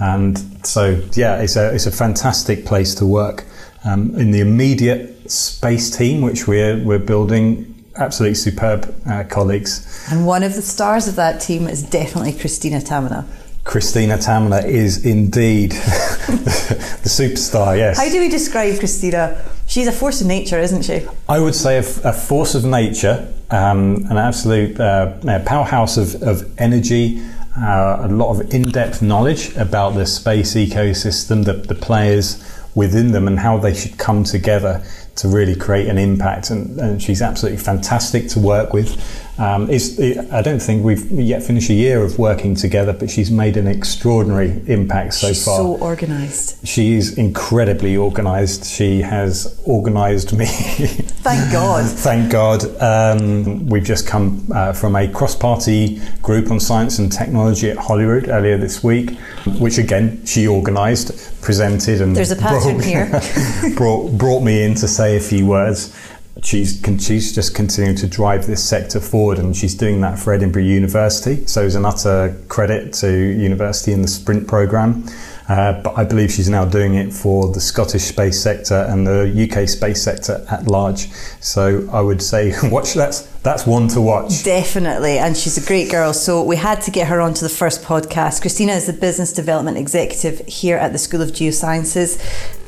And 0.00 0.38
so, 0.66 1.00
yeah, 1.12 1.40
it's 1.40 1.56
a, 1.56 1.74
it's 1.74 1.86
a 1.86 1.92
fantastic 1.92 2.64
place 2.64 2.94
to 2.96 3.06
work. 3.06 3.46
Um, 3.84 4.14
in 4.16 4.32
the 4.32 4.40
immediate 4.40 5.30
space 5.30 5.96
team, 5.96 6.22
which 6.22 6.48
we're, 6.48 6.82
we're 6.82 6.98
building, 6.98 7.74
absolutely 7.96 8.34
superb 8.34 8.94
uh, 9.06 9.24
colleagues. 9.24 10.06
And 10.10 10.26
one 10.26 10.42
of 10.42 10.54
the 10.54 10.62
stars 10.62 11.08
of 11.08 11.16
that 11.16 11.40
team 11.40 11.68
is 11.68 11.82
definitely 11.82 12.32
Christina 12.32 12.78
Tamminer. 12.78 13.24
Christina 13.68 14.16
Tamler 14.16 14.64
is 14.64 15.04
indeed 15.04 15.72
the 15.72 17.02
superstar, 17.04 17.76
yes. 17.76 17.98
How 17.98 18.08
do 18.08 18.18
we 18.18 18.30
describe 18.30 18.78
Christina? 18.78 19.44
She's 19.66 19.86
a 19.86 19.92
force 19.92 20.22
of 20.22 20.26
nature, 20.26 20.58
isn't 20.58 20.84
she? 20.84 21.06
I 21.28 21.38
would 21.38 21.54
say 21.54 21.76
a, 21.76 21.80
a 21.80 22.14
force 22.14 22.54
of 22.54 22.64
nature, 22.64 23.30
um, 23.50 24.06
an 24.08 24.16
absolute 24.16 24.80
uh, 24.80 25.18
powerhouse 25.44 25.98
of, 25.98 26.22
of 26.22 26.50
energy, 26.58 27.20
uh, 27.58 27.98
a 28.04 28.08
lot 28.08 28.30
of 28.30 28.54
in 28.54 28.62
depth 28.62 29.02
knowledge 29.02 29.54
about 29.56 29.90
the 29.90 30.06
space 30.06 30.54
ecosystem, 30.54 31.44
the, 31.44 31.52
the 31.52 31.74
players 31.74 32.42
within 32.74 33.12
them, 33.12 33.28
and 33.28 33.38
how 33.38 33.58
they 33.58 33.74
should 33.74 33.98
come 33.98 34.24
together 34.24 34.82
to 35.16 35.28
really 35.28 35.54
create 35.54 35.88
an 35.88 35.98
impact. 35.98 36.48
And, 36.48 36.80
and 36.80 37.02
she's 37.02 37.20
absolutely 37.20 37.62
fantastic 37.62 38.28
to 38.28 38.40
work 38.40 38.72
with. 38.72 38.96
Um, 39.38 39.68
it, 39.70 40.32
I 40.32 40.42
don't 40.42 40.60
think 40.60 40.84
we've 40.84 41.08
yet 41.12 41.44
finished 41.44 41.70
a 41.70 41.74
year 41.74 42.02
of 42.02 42.18
working 42.18 42.56
together, 42.56 42.92
but 42.92 43.08
she's 43.08 43.30
made 43.30 43.56
an 43.56 43.68
extraordinary 43.68 44.60
impact 44.66 45.14
so 45.14 45.28
far. 45.28 45.34
she's 45.34 45.44
far. 45.44 45.56
So 45.58 45.82
organised. 45.82 46.66
She 46.66 46.94
is 46.94 47.16
incredibly 47.16 47.96
organised. 47.96 48.64
She 48.64 49.00
has 49.00 49.62
organised 49.66 50.32
me. 50.32 50.46
Thank 50.46 51.52
God. 51.52 51.88
Thank 51.88 52.32
God. 52.32 52.64
Um, 52.82 53.68
we've 53.68 53.84
just 53.84 54.08
come 54.08 54.44
uh, 54.52 54.72
from 54.72 54.96
a 54.96 55.06
cross-party 55.06 56.00
group 56.20 56.50
on 56.50 56.58
science 56.58 56.98
and 56.98 57.12
technology 57.12 57.70
at 57.70 57.76
Holyrood 57.76 58.28
earlier 58.28 58.58
this 58.58 58.82
week, 58.82 59.16
which 59.60 59.78
again 59.78 60.24
she 60.26 60.48
organised, 60.48 61.40
presented, 61.42 62.00
and 62.00 62.16
there's 62.16 62.32
a 62.32 62.36
pattern 62.36 62.78
brought, 62.78 62.84
here. 62.84 63.74
brought 63.76 64.10
brought 64.18 64.40
me 64.40 64.64
in 64.64 64.74
to 64.74 64.88
say 64.88 65.16
a 65.16 65.20
few 65.20 65.46
words 65.46 65.94
she's 66.42 66.80
she's 67.00 67.34
just 67.34 67.54
continuing 67.54 67.96
to 67.96 68.06
drive 68.06 68.46
this 68.46 68.62
sector 68.62 69.00
forward, 69.00 69.38
and 69.38 69.56
she's 69.56 69.74
doing 69.74 70.00
that 70.02 70.18
for 70.18 70.32
Edinburgh 70.32 70.62
University. 70.62 71.46
So 71.46 71.64
it's 71.64 71.74
an 71.74 71.84
utter 71.84 72.36
credit 72.48 72.92
to 72.94 73.10
university 73.10 73.92
and 73.92 74.04
the 74.04 74.08
Sprint 74.08 74.48
program. 74.48 75.04
Uh, 75.48 75.80
but 75.82 75.96
I 75.96 76.04
believe 76.04 76.30
she's 76.30 76.50
now 76.50 76.66
doing 76.66 76.94
it 76.94 77.10
for 77.10 77.50
the 77.50 77.60
Scottish 77.60 78.02
space 78.02 78.38
sector 78.40 78.86
and 78.90 79.06
the 79.06 79.48
UK 79.50 79.66
space 79.66 80.02
sector 80.02 80.44
at 80.50 80.66
large. 80.66 81.08
So 81.40 81.88
I 81.90 82.02
would 82.02 82.20
say 82.20 82.52
watch 82.64 82.92
that's 82.92 83.22
that's 83.42 83.66
one 83.66 83.88
to 83.88 84.00
watch. 84.00 84.44
Definitely, 84.44 85.18
and 85.18 85.36
she's 85.36 85.56
a 85.56 85.66
great 85.66 85.90
girl. 85.90 86.12
So 86.12 86.42
we 86.42 86.56
had 86.56 86.82
to 86.82 86.90
get 86.90 87.08
her 87.08 87.20
onto 87.20 87.40
the 87.40 87.48
first 87.48 87.82
podcast. 87.82 88.42
Christina 88.42 88.72
is 88.72 88.86
the 88.86 88.92
business 88.92 89.32
development 89.32 89.78
executive 89.78 90.46
here 90.46 90.76
at 90.76 90.92
the 90.92 90.98
School 90.98 91.22
of 91.22 91.30
Geosciences. 91.30 92.18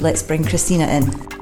Let's 0.01 0.23
bring 0.23 0.45
Christina 0.45 0.87
in. 0.87 1.40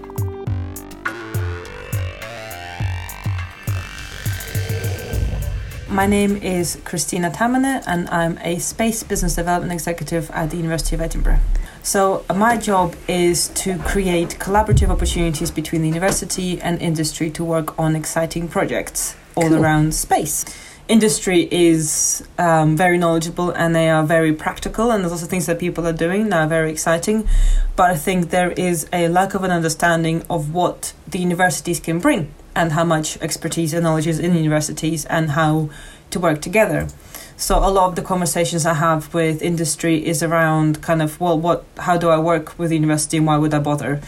My 5.98 6.06
name 6.06 6.36
is 6.36 6.78
Christina 6.84 7.28
Tamminer, 7.28 7.82
and 7.84 8.08
I'm 8.10 8.38
a 8.42 8.60
Space 8.60 9.02
Business 9.02 9.34
Development 9.34 9.72
Executive 9.72 10.30
at 10.30 10.50
the 10.50 10.56
University 10.56 10.94
of 10.94 11.02
Edinburgh. 11.02 11.40
So, 11.82 12.24
uh, 12.30 12.34
my 12.34 12.56
job 12.56 12.94
is 13.08 13.48
to 13.64 13.78
create 13.78 14.38
collaborative 14.38 14.90
opportunities 14.90 15.50
between 15.50 15.82
the 15.82 15.88
university 15.88 16.60
and 16.60 16.80
industry 16.80 17.30
to 17.30 17.42
work 17.42 17.76
on 17.80 17.96
exciting 17.96 18.46
projects 18.46 19.16
all 19.34 19.48
cool. 19.48 19.60
around 19.60 19.92
space. 19.92 20.44
Industry 20.86 21.48
is 21.50 22.22
um, 22.38 22.76
very 22.76 22.96
knowledgeable 22.96 23.50
and 23.50 23.74
they 23.74 23.90
are 23.90 24.04
very 24.04 24.32
practical, 24.32 24.92
and 24.92 25.02
there's 25.02 25.10
also 25.10 25.26
things 25.26 25.46
that 25.46 25.58
people 25.58 25.84
are 25.84 25.92
doing 25.92 26.28
that 26.28 26.42
are 26.44 26.48
very 26.48 26.70
exciting. 26.70 27.26
But 27.74 27.90
I 27.90 27.96
think 27.96 28.30
there 28.30 28.52
is 28.52 28.86
a 28.92 29.08
lack 29.08 29.34
of 29.34 29.42
an 29.42 29.50
understanding 29.50 30.22
of 30.30 30.54
what 30.54 30.92
the 31.08 31.18
universities 31.18 31.80
can 31.80 31.98
bring 31.98 32.32
and 32.58 32.72
how 32.72 32.84
much 32.84 33.16
expertise 33.22 33.72
and 33.72 33.84
knowledge 33.84 34.08
is 34.08 34.18
in 34.18 34.34
universities 34.34 35.06
and 35.06 35.30
how 35.30 35.70
to 36.10 36.18
work 36.18 36.42
together. 36.42 36.88
So 37.36 37.56
a 37.58 37.70
lot 37.70 37.86
of 37.88 37.94
the 37.94 38.02
conversations 38.02 38.66
I 38.66 38.74
have 38.74 39.14
with 39.14 39.40
industry 39.42 40.04
is 40.04 40.24
around 40.24 40.82
kind 40.82 41.00
of 41.00 41.20
well 41.20 41.38
what 41.38 41.64
how 41.86 41.96
do 41.96 42.08
I 42.16 42.18
work 42.18 42.58
with 42.58 42.70
the 42.70 42.76
university 42.76 43.16
and 43.16 43.26
why 43.26 43.36
would 43.36 43.54
I 43.54 43.60
bother? 43.60 44.00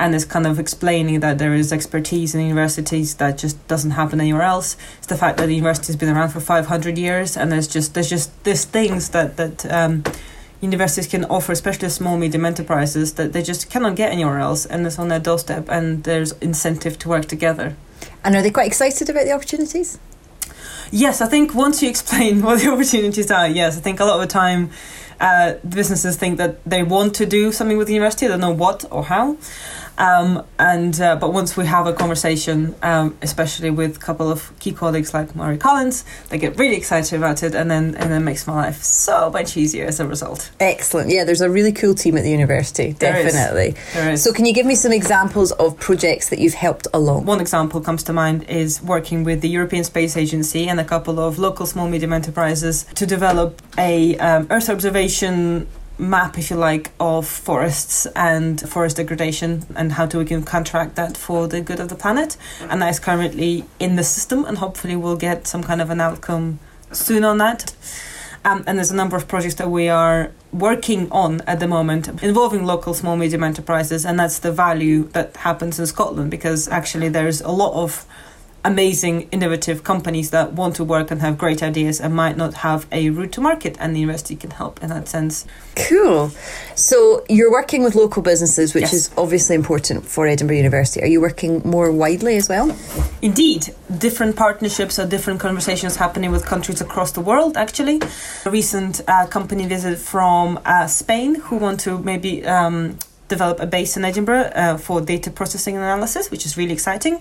And 0.00 0.16
it's 0.16 0.24
kind 0.24 0.46
of 0.48 0.58
explaining 0.58 1.20
that 1.20 1.38
there 1.38 1.54
is 1.54 1.72
expertise 1.72 2.34
in 2.34 2.40
universities 2.40 3.14
that 3.22 3.38
just 3.38 3.56
doesn't 3.68 3.92
happen 3.92 4.20
anywhere 4.20 4.42
else. 4.42 4.76
It's 4.98 5.06
the 5.06 5.20
fact 5.22 5.36
that 5.38 5.46
the 5.46 5.54
university 5.54 5.86
has 5.86 5.96
been 5.96 6.08
around 6.08 6.30
for 6.30 6.40
five 6.40 6.66
hundred 6.66 6.98
years 6.98 7.36
and 7.36 7.52
there's 7.52 7.68
just 7.68 7.94
there's 7.94 8.10
just 8.10 8.28
there's 8.42 8.64
things 8.64 9.10
that 9.10 9.36
that 9.36 9.56
um, 9.78 10.02
universities 10.62 11.08
can 11.08 11.24
offer, 11.26 11.52
especially 11.52 11.88
small 11.88 12.16
medium 12.16 12.44
enterprises, 12.44 13.14
that 13.14 13.32
they 13.32 13.42
just 13.42 13.68
cannot 13.68 13.96
get 13.96 14.12
anywhere 14.12 14.38
else, 14.38 14.64
and 14.64 14.86
it's 14.86 14.98
on 14.98 15.08
their 15.08 15.18
doorstep, 15.18 15.68
and 15.68 16.04
there's 16.04 16.32
incentive 16.38 16.98
to 17.00 17.08
work 17.08 17.26
together. 17.26 17.76
And 18.24 18.36
are 18.36 18.42
they 18.42 18.50
quite 18.50 18.66
excited 18.66 19.08
about 19.08 19.24
the 19.24 19.32
opportunities? 19.32 19.98
Yes, 20.90 21.20
I 21.20 21.26
think 21.26 21.54
once 21.54 21.82
you 21.82 21.88
explain 21.88 22.42
what 22.44 22.60
the 22.60 22.70
opportunities 22.70 23.30
are, 23.30 23.48
yes, 23.48 23.78
I 23.78 23.80
think 23.80 24.00
a 24.00 24.04
lot 24.04 24.16
of 24.16 24.20
the 24.20 24.26
time 24.26 24.70
uh, 25.20 25.54
businesses 25.68 26.16
think 26.16 26.38
that 26.38 26.62
they 26.64 26.82
want 26.82 27.14
to 27.16 27.26
do 27.26 27.52
something 27.52 27.78
with 27.78 27.86
the 27.86 27.94
university, 27.94 28.26
they 28.26 28.32
don't 28.32 28.40
know 28.40 28.50
what 28.50 28.84
or 28.90 29.04
how. 29.04 29.36
Um, 29.98 30.44
and 30.58 30.98
uh, 31.00 31.16
but 31.16 31.32
once 31.32 31.56
we 31.56 31.66
have 31.66 31.86
a 31.86 31.92
conversation, 31.92 32.74
um, 32.82 33.16
especially 33.22 33.70
with 33.70 33.96
a 33.96 34.00
couple 34.00 34.30
of 34.30 34.58
key 34.58 34.72
colleagues 34.72 35.12
like 35.12 35.34
Murray 35.36 35.58
Collins, 35.58 36.04
they 36.28 36.38
get 36.38 36.58
really 36.58 36.76
excited 36.76 37.16
about 37.16 37.42
it, 37.42 37.54
and 37.54 37.70
then 37.70 37.94
and 37.94 38.10
then 38.10 38.24
makes 38.24 38.46
my 38.46 38.54
life 38.54 38.82
so 38.82 39.30
much 39.30 39.56
easier 39.56 39.86
as 39.86 40.00
a 40.00 40.06
result. 40.06 40.50
Excellent. 40.60 41.10
Yeah, 41.10 41.24
there's 41.24 41.40
a 41.40 41.50
really 41.50 41.72
cool 41.72 41.94
team 41.94 42.16
at 42.16 42.22
the 42.22 42.30
university. 42.30 42.92
There 42.92 43.16
is. 43.16 43.32
Definitely. 43.32 43.76
There 43.92 44.12
is. 44.12 44.22
So, 44.22 44.32
can 44.32 44.44
you 44.44 44.54
give 44.54 44.66
me 44.66 44.74
some 44.74 44.92
examples 44.92 45.52
of 45.52 45.78
projects 45.78 46.28
that 46.30 46.38
you've 46.38 46.54
helped 46.54 46.86
along? 46.94 47.26
One 47.26 47.40
example 47.40 47.80
comes 47.80 48.02
to 48.04 48.12
mind 48.12 48.44
is 48.44 48.82
working 48.82 49.24
with 49.24 49.40
the 49.40 49.48
European 49.48 49.84
Space 49.84 50.16
Agency 50.16 50.68
and 50.68 50.80
a 50.80 50.84
couple 50.84 51.20
of 51.20 51.38
local 51.38 51.66
small 51.66 51.88
medium 51.88 52.12
enterprises 52.12 52.84
to 52.94 53.06
develop 53.06 53.60
a 53.78 54.16
um, 54.18 54.46
Earth 54.50 54.68
observation 54.68 55.66
map, 56.02 56.36
if 56.36 56.50
you 56.50 56.56
like, 56.56 56.90
of 57.00 57.26
forests 57.26 58.06
and 58.14 58.60
forest 58.68 58.96
degradation 58.96 59.64
and 59.76 59.92
how 59.92 60.06
to 60.06 60.18
we 60.18 60.24
can 60.24 60.42
contract 60.42 60.96
that 60.96 61.16
for 61.16 61.48
the 61.48 61.60
good 61.60 61.80
of 61.80 61.88
the 61.88 61.94
planet. 61.94 62.36
And 62.60 62.82
that 62.82 62.90
is 62.90 62.98
currently 62.98 63.64
in 63.78 63.96
the 63.96 64.04
system, 64.04 64.44
and 64.44 64.58
hopefully 64.58 64.96
we'll 64.96 65.16
get 65.16 65.46
some 65.46 65.62
kind 65.62 65.80
of 65.80 65.90
an 65.90 66.00
outcome 66.00 66.58
soon 66.90 67.24
on 67.24 67.38
that. 67.38 67.74
Um, 68.44 68.64
and 68.66 68.76
there's 68.76 68.90
a 68.90 68.96
number 68.96 69.16
of 69.16 69.28
projects 69.28 69.54
that 69.54 69.70
we 69.70 69.88
are 69.88 70.32
working 70.52 71.10
on 71.12 71.40
at 71.42 71.60
the 71.60 71.68
moment 71.68 72.08
involving 72.22 72.66
local 72.66 72.92
small 72.92 73.16
medium 73.16 73.44
enterprises 73.44 74.04
and 74.04 74.18
that's 74.18 74.40
the 74.40 74.52
value 74.52 75.04
that 75.10 75.36
happens 75.36 75.78
in 75.78 75.86
Scotland 75.86 76.30
because 76.30 76.68
actually 76.68 77.08
there's 77.08 77.40
a 77.40 77.50
lot 77.50 77.72
of 77.72 78.04
amazing 78.64 79.28
innovative 79.32 79.82
companies 79.82 80.30
that 80.30 80.52
want 80.52 80.76
to 80.76 80.84
work 80.84 81.10
and 81.10 81.20
have 81.20 81.36
great 81.36 81.62
ideas 81.62 82.00
and 82.00 82.14
might 82.14 82.36
not 82.36 82.54
have 82.54 82.86
a 82.92 83.10
route 83.10 83.32
to 83.32 83.40
market 83.40 83.76
and 83.80 83.94
the 83.96 84.00
university 84.00 84.36
can 84.36 84.50
help 84.50 84.82
in 84.82 84.88
that 84.88 85.08
sense 85.08 85.44
Cool. 85.74 86.30
So, 86.74 87.24
you're 87.28 87.50
working 87.50 87.82
with 87.82 87.94
local 87.94 88.22
businesses, 88.22 88.74
which 88.74 88.82
Yes. 88.82 88.92
is 88.92 89.10
obviously 89.16 89.56
important 89.56 90.06
for 90.06 90.26
Edinburgh 90.26 90.56
University. 90.58 91.02
Are 91.02 91.06
you 91.06 91.20
working 91.20 91.62
more 91.64 91.90
widely 91.90 92.36
as 92.36 92.48
well? 92.48 92.76
Indeed, 93.22 93.74
different 93.98 94.36
partnerships 94.36 94.98
or 94.98 95.06
different 95.06 95.40
conversations 95.40 95.96
happening 95.96 96.30
with 96.30 96.44
countries 96.44 96.80
across 96.82 97.12
the 97.12 97.20
world. 97.22 97.56
Actually, 97.56 98.00
a 98.44 98.50
recent 98.50 99.00
uh, 99.08 99.26
company 99.26 99.66
visit 99.66 99.98
from 99.98 100.60
uh, 100.66 100.86
Spain 100.86 101.36
who 101.36 101.56
want 101.56 101.80
to 101.80 101.98
maybe 101.98 102.44
um, 102.44 102.98
develop 103.28 103.58
a 103.60 103.66
base 103.66 103.96
in 103.96 104.04
Edinburgh 104.04 104.50
uh, 104.54 104.76
for 104.76 105.00
data 105.00 105.30
processing 105.30 105.74
and 105.76 105.84
analysis, 105.84 106.30
which 106.30 106.44
is 106.44 106.56
really 106.58 106.72
exciting. 106.72 107.18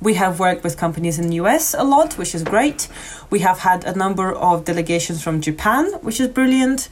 We 0.00 0.14
have 0.14 0.38
worked 0.38 0.62
with 0.62 0.76
companies 0.76 1.18
in 1.18 1.28
the 1.28 1.34
US 1.36 1.74
a 1.74 1.82
lot, 1.82 2.16
which 2.16 2.34
is 2.34 2.44
great. 2.44 2.88
We 3.30 3.40
have 3.40 3.58
had 3.58 3.84
a 3.84 3.94
number 3.94 4.32
of 4.32 4.64
delegations 4.64 5.22
from 5.22 5.40
Japan, 5.40 5.92
which 6.02 6.20
is 6.20 6.28
brilliant. 6.28 6.88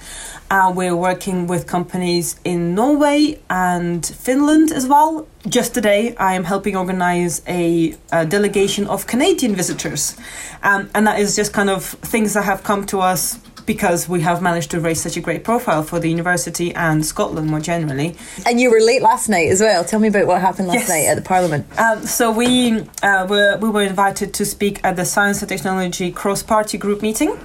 Uh, 0.51 0.73
we're 0.75 0.97
working 0.97 1.47
with 1.47 1.67
companies 1.69 2.41
in 2.43 2.75
Norway 2.75 3.39
and 3.49 4.05
Finland 4.05 4.73
as 4.73 4.89
well. 4.89 5.29
Just 5.49 5.73
today, 5.73 6.17
I 6.17 6.35
am 6.35 6.45
helping 6.45 6.77
organize 6.77 7.43
a, 7.47 7.95
a 8.11 8.27
delegation 8.27 8.89
of 8.89 9.07
Canadian 9.07 9.55
visitors. 9.55 10.17
Um, 10.65 10.91
and 10.93 11.07
that 11.07 11.21
is 11.21 11.37
just 11.37 11.53
kind 11.53 11.71
of 11.71 11.85
things 11.85 12.35
that 12.35 12.43
have 12.43 12.65
come 12.65 12.87
to 12.87 13.01
us 13.01 13.39
because 13.67 14.09
we 14.09 14.21
have 14.21 14.41
managed 14.41 14.71
to 14.71 14.81
raise 14.81 15.01
such 15.03 15.17
a 15.17 15.21
great 15.21 15.45
profile 15.45 15.83
for 15.83 15.99
the 15.99 16.09
university 16.09 16.73
and 16.75 17.05
Scotland 17.05 17.49
more 17.51 17.61
generally. 17.61 18.15
And 18.47 18.61
you 18.61 18.71
were 18.71 18.81
late 18.81 19.03
last 19.03 19.29
night 19.29 19.51
as 19.51 19.61
well. 19.61 19.85
Tell 19.85 19.99
me 20.01 20.09
about 20.09 20.27
what 20.27 20.41
happened 20.41 20.69
last 20.69 20.77
Yes. 20.81 20.89
night 20.89 21.07
at 21.07 21.17
the 21.17 21.23
Parliament. 21.23 21.67
Um, 21.79 22.07
so 22.07 22.31
we 22.31 22.81
uh, 23.03 23.27
were 23.29 23.59
we 23.59 23.69
were 23.69 23.83
invited 23.83 24.33
to 24.35 24.45
speak 24.45 24.81
at 24.85 24.97
the 24.97 25.05
Science 25.05 25.43
and 25.43 25.49
Technology 25.49 26.13
Cross 26.13 26.45
Party 26.45 26.79
Group 26.79 27.03
meeting, 27.03 27.37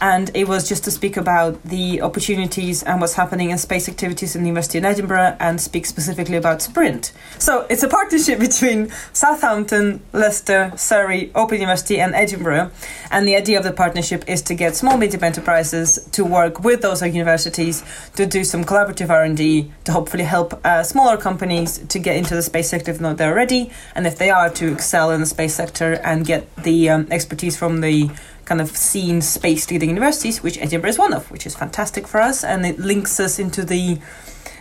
and 0.00 0.30
it 0.34 0.46
was 0.46 0.68
just 0.68 0.84
to 0.84 0.90
speak 0.90 1.16
about 1.16 1.62
the 1.64 2.02
opportunities 2.02 2.82
and 2.82 3.00
what's 3.00 3.14
happening 3.14 3.50
in 3.50 3.58
space 3.58 3.88
activities 3.88 4.36
in 4.36 4.42
the 4.42 4.48
University 4.48 4.78
in 4.78 4.84
Edinburgh, 4.84 5.36
and 5.40 5.60
speak 5.60 5.86
specifically 5.86 6.36
about 6.36 6.60
Sprint. 6.62 7.12
So 7.38 7.66
it's 7.70 7.82
a 7.82 7.88
partnership 7.88 8.38
between 8.48 8.90
Southampton, 9.12 10.00
Leicester, 10.12 10.72
Surrey, 10.76 11.30
Open 11.34 11.56
University, 11.60 12.00
and 12.00 12.14
Edinburgh, 12.14 12.70
and 13.10 13.26
the 13.26 13.36
idea 13.36 13.56
of 13.58 13.64
the 13.64 13.72
partnership 13.72 14.24
is 14.28 14.42
to 14.42 14.54
get 14.54 14.74
small 14.76 14.96
medium 14.98 15.22
enterprises 15.24 15.69
to 15.70 16.24
work 16.24 16.62
with 16.62 16.82
those 16.82 17.02
universities 17.02 17.82
to 18.16 18.26
do 18.26 18.44
some 18.44 18.64
collaborative 18.64 19.10
R&D 19.10 19.70
to 19.84 19.92
hopefully 19.92 20.24
help 20.24 20.64
uh, 20.64 20.82
smaller 20.82 21.16
companies 21.16 21.78
to 21.78 21.98
get 21.98 22.16
into 22.16 22.34
the 22.34 22.42
space 22.42 22.68
sector 22.68 22.90
if 22.90 23.00
not 23.00 23.16
they're 23.16 23.34
ready. 23.34 23.70
And 23.94 24.06
if 24.06 24.18
they 24.18 24.30
are 24.30 24.50
to 24.50 24.72
excel 24.72 25.10
in 25.10 25.20
the 25.20 25.26
space 25.26 25.54
sector 25.54 25.94
and 26.04 26.26
get 26.26 26.54
the 26.56 26.88
um, 26.90 27.06
expertise 27.10 27.56
from 27.56 27.80
the 27.80 28.10
kind 28.44 28.60
of 28.60 28.76
seen 28.76 29.22
space 29.22 29.70
leading 29.70 29.90
universities 29.90 30.42
which 30.42 30.58
Edinburgh 30.58 30.90
is 30.90 30.98
one 30.98 31.12
of 31.12 31.30
which 31.30 31.46
is 31.46 31.54
fantastic 31.54 32.08
for 32.08 32.20
us 32.20 32.42
and 32.42 32.66
it 32.66 32.80
links 32.80 33.20
us 33.20 33.38
into 33.38 33.64
the 33.64 34.00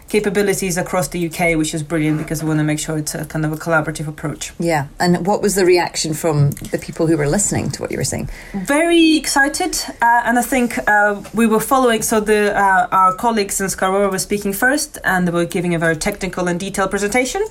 capabilities 0.10 0.78
across 0.78 1.08
the 1.10 1.28
UK 1.28 1.56
which 1.58 1.74
is 1.74 1.84
brilliant 1.84 2.18
because 2.18 2.42
we 2.44 2.48
want 2.50 2.60
to 2.60 2.64
make 2.64 2.80
sure 2.80 2.98
it's 2.98 3.16
a 3.16 3.26
kind 3.26 3.46
of 3.46 3.52
a 3.54 3.58
collaborative 3.58 4.08
approach 4.08 4.52
Yeah. 4.60 4.88
And 5.00 5.26
what 5.26 5.42
was 5.42 5.56
the 5.56 5.66
reaction 5.66 6.14
from 6.14 6.52
the 6.72 6.78
people 6.78 7.08
who 7.08 7.16
were 7.18 7.28
listening 7.28 7.70
to 7.72 7.82
what 7.82 7.92
you 7.92 7.98
were 7.98 8.04
saying? 8.04 8.30
very 8.54 9.16
excited 9.18 9.76
uh, 10.02 10.22
and 10.26 10.38
i 10.40 10.42
think 10.42 10.78
uh, 10.88 11.22
we 11.34 11.46
were 11.48 11.60
following 11.60 12.02
so 12.02 12.20
the 12.20 12.42
uh, 12.58 12.88
our 12.92 13.14
colleagues 13.16 13.62
in 13.62 13.70
scarborough 13.70 14.10
were 14.12 14.20
speaking 14.20 14.54
first 14.54 14.98
and 15.04 15.28
they 15.28 15.32
were 15.32 15.46
giving 15.46 15.74
a 15.76 15.80
very 15.80 15.96
technical 15.96 16.48
and 16.48 16.60
detailed 16.60 16.90
presentation 16.90 17.44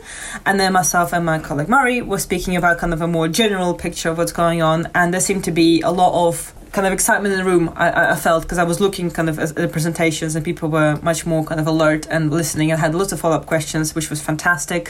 and 0.46 0.58
then 0.60 0.72
myself 0.72 1.12
and 1.12 1.24
my 1.24 1.38
colleague 1.38 1.68
murray 1.68 2.02
were 2.02 2.18
speaking 2.18 2.56
about 2.56 2.78
kind 2.78 2.92
of 2.92 3.00
a 3.00 3.06
more 3.06 3.28
general 3.28 3.74
picture 3.74 4.10
of 4.10 4.18
what's 4.18 4.32
going 4.32 4.60
on 4.62 4.88
and 4.94 5.12
there 5.12 5.20
seemed 5.20 5.44
to 5.44 5.50
be 5.52 5.80
a 5.82 5.90
lot 5.90 6.12
of 6.28 6.52
kind 6.78 6.86
of 6.86 6.92
excitement 6.92 7.32
in 7.34 7.38
the 7.40 7.44
room 7.52 7.72
i, 7.74 8.12
I- 8.12 8.14
felt 8.14 8.44
because 8.44 8.58
i 8.58 8.62
was 8.72 8.78
looking 8.84 9.10
kind 9.10 9.28
of 9.28 9.36
at 9.40 9.56
the 9.56 9.66
presentations 9.66 10.36
and 10.36 10.44
people 10.50 10.68
were 10.68 10.92
much 11.02 11.26
more 11.26 11.42
kind 11.44 11.60
of 11.60 11.66
alert 11.66 12.06
and 12.08 12.30
listening 12.30 12.70
and 12.70 12.78
had 12.80 12.94
lots 12.94 13.10
of 13.10 13.18
follow-up 13.18 13.46
questions 13.46 13.96
which 13.96 14.08
was 14.10 14.20
fantastic. 14.22 14.84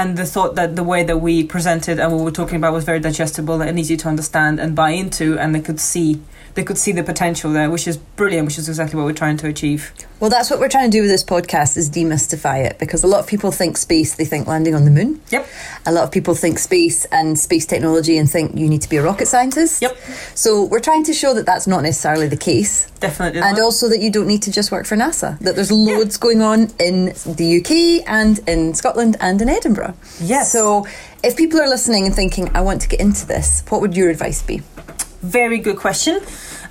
And 0.00 0.08
the 0.20 0.26
thought 0.34 0.54
that 0.54 0.76
the 0.76 0.84
way 0.92 1.02
that 1.10 1.18
we 1.26 1.34
presented 1.54 1.98
and 1.98 2.12
what 2.12 2.18
we 2.18 2.24
were 2.30 2.38
talking 2.40 2.56
about 2.60 2.72
was 2.78 2.84
very 2.84 3.00
digestible 3.00 3.58
and 3.62 3.74
easy 3.82 3.96
to 4.02 4.06
understand 4.14 4.60
and 4.60 4.76
buy 4.82 4.90
into 5.02 5.26
and 5.40 5.48
they 5.54 5.60
could 5.68 5.80
see 5.80 6.20
they 6.54 6.64
could 6.64 6.78
see 6.78 6.92
the 6.92 7.02
potential 7.02 7.52
there 7.52 7.70
which 7.70 7.86
is 7.86 7.96
brilliant 7.96 8.46
which 8.46 8.58
is 8.58 8.68
exactly 8.68 8.96
what 8.96 9.04
we're 9.06 9.12
trying 9.12 9.36
to 9.36 9.46
achieve 9.46 9.92
Well, 10.20 10.30
that's 10.30 10.50
what 10.50 10.58
we're 10.58 10.68
trying 10.68 10.90
to 10.90 10.96
do 10.96 11.02
with 11.02 11.10
this 11.10 11.22
podcast 11.24 11.76
is 11.76 11.88
demystify 11.88 12.64
it 12.64 12.78
because 12.78 13.04
a 13.04 13.06
lot 13.06 13.20
of 13.20 13.26
people 13.26 13.52
think 13.52 13.76
space, 13.76 14.16
they 14.16 14.24
think 14.24 14.46
landing 14.48 14.74
on 14.74 14.84
the 14.84 14.90
moon. 14.90 15.20
yep 15.30 15.46
A 15.86 15.92
lot 15.92 16.04
of 16.04 16.10
people 16.10 16.34
think 16.34 16.58
space 16.58 17.04
and 17.12 17.38
space 17.38 17.66
technology 17.66 18.18
and 18.18 18.28
think 18.30 18.56
you 18.56 18.68
need 18.68 18.82
to 18.82 18.88
be 18.88 18.96
a 18.96 19.02
rocket 19.02 19.26
scientist. 19.28 19.80
Yep. 19.82 19.96
So 20.34 20.64
we're 20.64 20.80
trying 20.80 21.04
to 21.04 21.12
show 21.12 21.34
that 21.34 21.46
that's 21.46 21.66
not 21.66 21.82
necessarily 21.82 22.26
the 22.28 22.36
case. 22.36 22.90
definitely 23.00 23.40
And 23.40 23.56
not. 23.58 23.62
also 23.64 23.88
that 23.88 24.00
you 24.00 24.10
don't 24.10 24.26
need 24.26 24.42
to 24.42 24.50
just 24.52 24.72
work 24.72 24.86
for 24.86 24.96
NASA, 24.96 25.38
that 25.40 25.54
there's 25.54 25.70
loads 25.70 26.16
going 26.16 26.42
on 26.42 26.68
in 26.80 27.06
the 27.38 27.48
UK 27.60 28.08
and 28.08 28.40
in 28.48 28.74
Scotland 28.74 29.16
and 29.20 29.40
in 29.40 29.48
Edinburgh. 29.48 29.94
Yes. 30.20 30.50
So 30.52 30.86
if 31.22 31.36
people 31.36 31.60
are 31.60 31.68
listening 31.68 32.06
and 32.06 32.14
thinking, 32.14 32.50
I 32.56 32.60
want 32.60 32.80
to 32.82 32.88
get 32.88 33.00
into 33.00 33.24
this, 33.26 33.62
what 33.68 33.80
would 33.80 33.96
your 33.96 34.10
advice 34.10 34.42
be? 34.42 34.62
Very 35.22 35.58
good 35.58 35.76
question. 35.76 36.20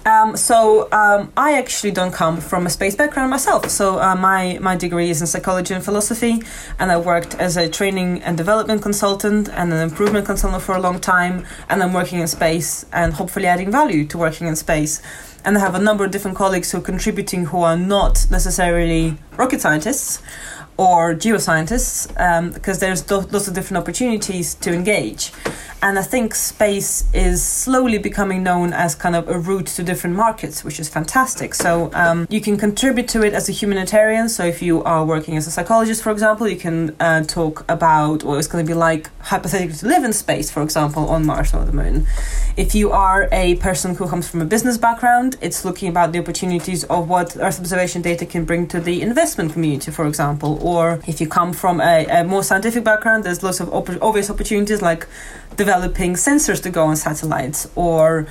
Um, 0.06 0.38
so 0.38 0.88
um, 0.94 1.34
I 1.36 1.58
actually 1.58 1.92
don't 1.92 2.14
come 2.14 2.40
from 2.40 2.66
a 2.66 2.70
space 2.70 2.96
background 2.96 3.30
myself. 3.30 3.70
So 3.70 4.00
uh, 4.00 4.16
my 4.16 4.58
my 4.62 4.78
degree 4.78 5.10
is 5.10 5.20
in 5.20 5.28
psychology 5.28 5.74
and 5.74 5.84
philosophy, 5.84 6.42
and 6.80 6.90
I 6.90 6.98
worked 6.98 7.36
as 7.36 7.58
a 7.58 7.68
training 7.68 8.22
and 8.22 8.38
development 8.38 8.82
consultant 8.82 9.50
and 9.50 9.74
an 9.74 9.82
improvement 9.82 10.26
consultant 10.26 10.64
for 10.64 10.76
a 10.76 10.80
long 10.80 11.02
time. 11.02 11.46
And 11.70 11.84
I'm 11.84 11.92
working 11.92 12.20
in 12.20 12.28
space 12.28 12.86
and 12.94 13.14
hopefully 13.16 13.48
adding 13.48 13.70
value 13.70 14.06
to 14.08 14.18
working 14.18 14.48
in 14.48 14.56
space. 14.56 15.02
And 15.44 15.58
I 15.58 15.60
have 15.60 15.76
a 15.76 15.80
number 15.80 16.06
of 16.06 16.12
different 16.12 16.38
colleagues 16.38 16.72
who 16.72 16.78
are 16.78 16.82
contributing 16.82 17.48
who 17.48 17.64
are 17.64 17.78
not 17.78 18.28
necessarily 18.32 19.18
rocket 19.36 19.60
scientists 19.60 20.22
or 20.78 21.16
geoscientists 21.16 22.08
um, 22.20 22.52
because 22.52 22.80
there's 22.80 23.10
lo- 23.12 23.28
lots 23.32 23.48
of 23.48 23.54
different 23.54 23.82
opportunities 23.82 24.56
to 24.56 24.72
engage. 24.72 25.34
And 25.82 26.00
I 26.00 26.02
think 26.02 26.34
space 26.34 27.06
is 27.14 27.44
slowly 27.44 28.00
becoming 28.00 28.42
known 28.42 28.74
as 28.74 28.96
kind 28.96 29.16
of 29.16 29.30
a 29.30 29.38
route 29.38 29.68
to 29.68 29.84
different 29.84 30.16
markets, 30.16 30.64
which 30.64 30.80
is 30.80 30.90
fantastic. 30.90 31.54
So 31.54 31.92
um, 31.94 32.26
you 32.32 32.42
can 32.42 32.58
contribute 32.58 33.08
to 33.10 33.24
it 33.24 33.34
as 33.34 33.48
a 33.48 33.52
humanitarian. 33.52 34.28
So 34.28 34.44
if 34.44 34.62
you 34.62 34.84
are 34.84 35.06
working 35.06 35.38
as 35.38 35.46
a 35.46 35.52
psychologist, 35.52 36.02
for 36.02 36.12
example, 36.12 36.48
you 36.48 36.58
can 36.58 36.96
uh, 37.00 37.24
talk 37.24 37.64
about 37.70 38.24
what 38.24 38.40
it's 38.40 38.48
going 38.48 38.66
to 38.66 38.68
be 38.68 38.74
like 38.74 39.12
hypothetically 39.20 39.76
to 39.76 39.88
live 39.88 40.04
in 40.04 40.14
space, 40.14 40.50
for 40.50 40.64
example, 40.64 41.08
on 41.10 41.26
Mars 41.26 41.54
or 41.54 41.64
the 41.64 41.72
Moon. 41.74 42.08
If 42.56 42.74
you 42.74 42.92
are 42.92 43.30
a 43.32 43.56
person 43.58 43.94
who 43.96 44.08
comes 44.08 44.28
from 44.28 44.42
a 44.42 44.46
business 44.46 44.80
background, 44.80 45.38
it's 45.42 45.64
looking 45.64 45.90
about 45.90 46.12
the 46.12 46.20
opportunities 46.20 46.86
of 46.86 47.08
what 47.08 47.38
Earth 47.38 47.60
observation 47.60 48.02
data 48.02 48.26
can 48.26 48.46
bring 48.46 48.68
to 48.70 48.80
the 48.80 49.04
investment 49.04 49.54
community, 49.54 49.92
for 49.92 50.08
example. 50.08 50.58
Or 50.64 51.02
if 51.08 51.22
you 51.22 51.28
come 51.28 51.54
from 51.54 51.80
a, 51.82 52.08
a 52.08 52.24
more 52.24 52.42
scientific 52.42 52.84
background, 52.84 53.26
there's 53.26 53.44
lots 53.44 53.60
of 53.60 53.72
op- 53.72 54.02
obvious 54.02 54.32
opportunities 54.32 54.82
like 54.82 55.08
developing 55.68 56.14
sensors 56.14 56.60
to 56.64 56.70
go 56.70 56.84
on 56.86 56.96
satellites 56.96 57.60
or 57.76 58.26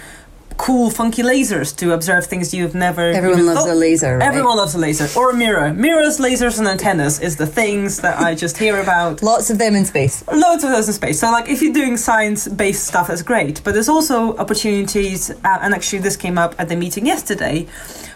cool, 0.57 0.89
funky 0.89 1.23
lasers 1.23 1.77
to 1.77 1.93
observe 1.93 2.25
things 2.25 2.55
you've 2.55 2.75
never. 2.75 3.11
Everyone 3.11 3.41
even 3.41 3.55
loves 3.55 3.71
a 3.71 3.75
laser, 3.75 4.17
right? 4.17 4.27
Everyone 4.27 4.57
loves 4.57 4.75
a 4.75 4.79
laser 4.79 5.07
or 5.19 5.33
a 5.33 5.37
mirror. 5.37 5.75
Mirrors, 5.75 6.19
lasers, 6.19 6.59
and 6.59 6.67
antennas 6.67 7.21
is 7.21 7.37
the 7.37 7.47
things 7.47 8.01
that 8.01 8.19
I 8.19 8.35
just 8.35 8.57
hear 8.57 8.81
about. 8.81 9.23
Lots 9.33 9.51
of 9.51 9.59
them 9.59 9.75
in 9.75 9.85
space. 9.85 10.27
Loads 10.29 10.65
of 10.65 10.71
those 10.71 10.89
in 10.89 10.95
space. 10.95 11.21
So, 11.21 11.31
like, 11.31 11.51
if 11.51 11.61
you're 11.61 11.75
doing 11.83 11.99
science-based 11.99 12.85
stuff, 12.91 13.09
that's 13.09 13.21
great. 13.33 13.63
But 13.65 13.75
there's 13.75 13.91
also 13.97 14.35
opportunities, 14.39 15.31
uh, 15.31 15.59
and 15.61 15.75
actually, 15.75 15.99
this 15.99 16.17
came 16.17 16.39
up 16.39 16.55
at 16.59 16.71
the 16.71 16.77
meeting 16.77 17.05
yesterday, 17.05 17.67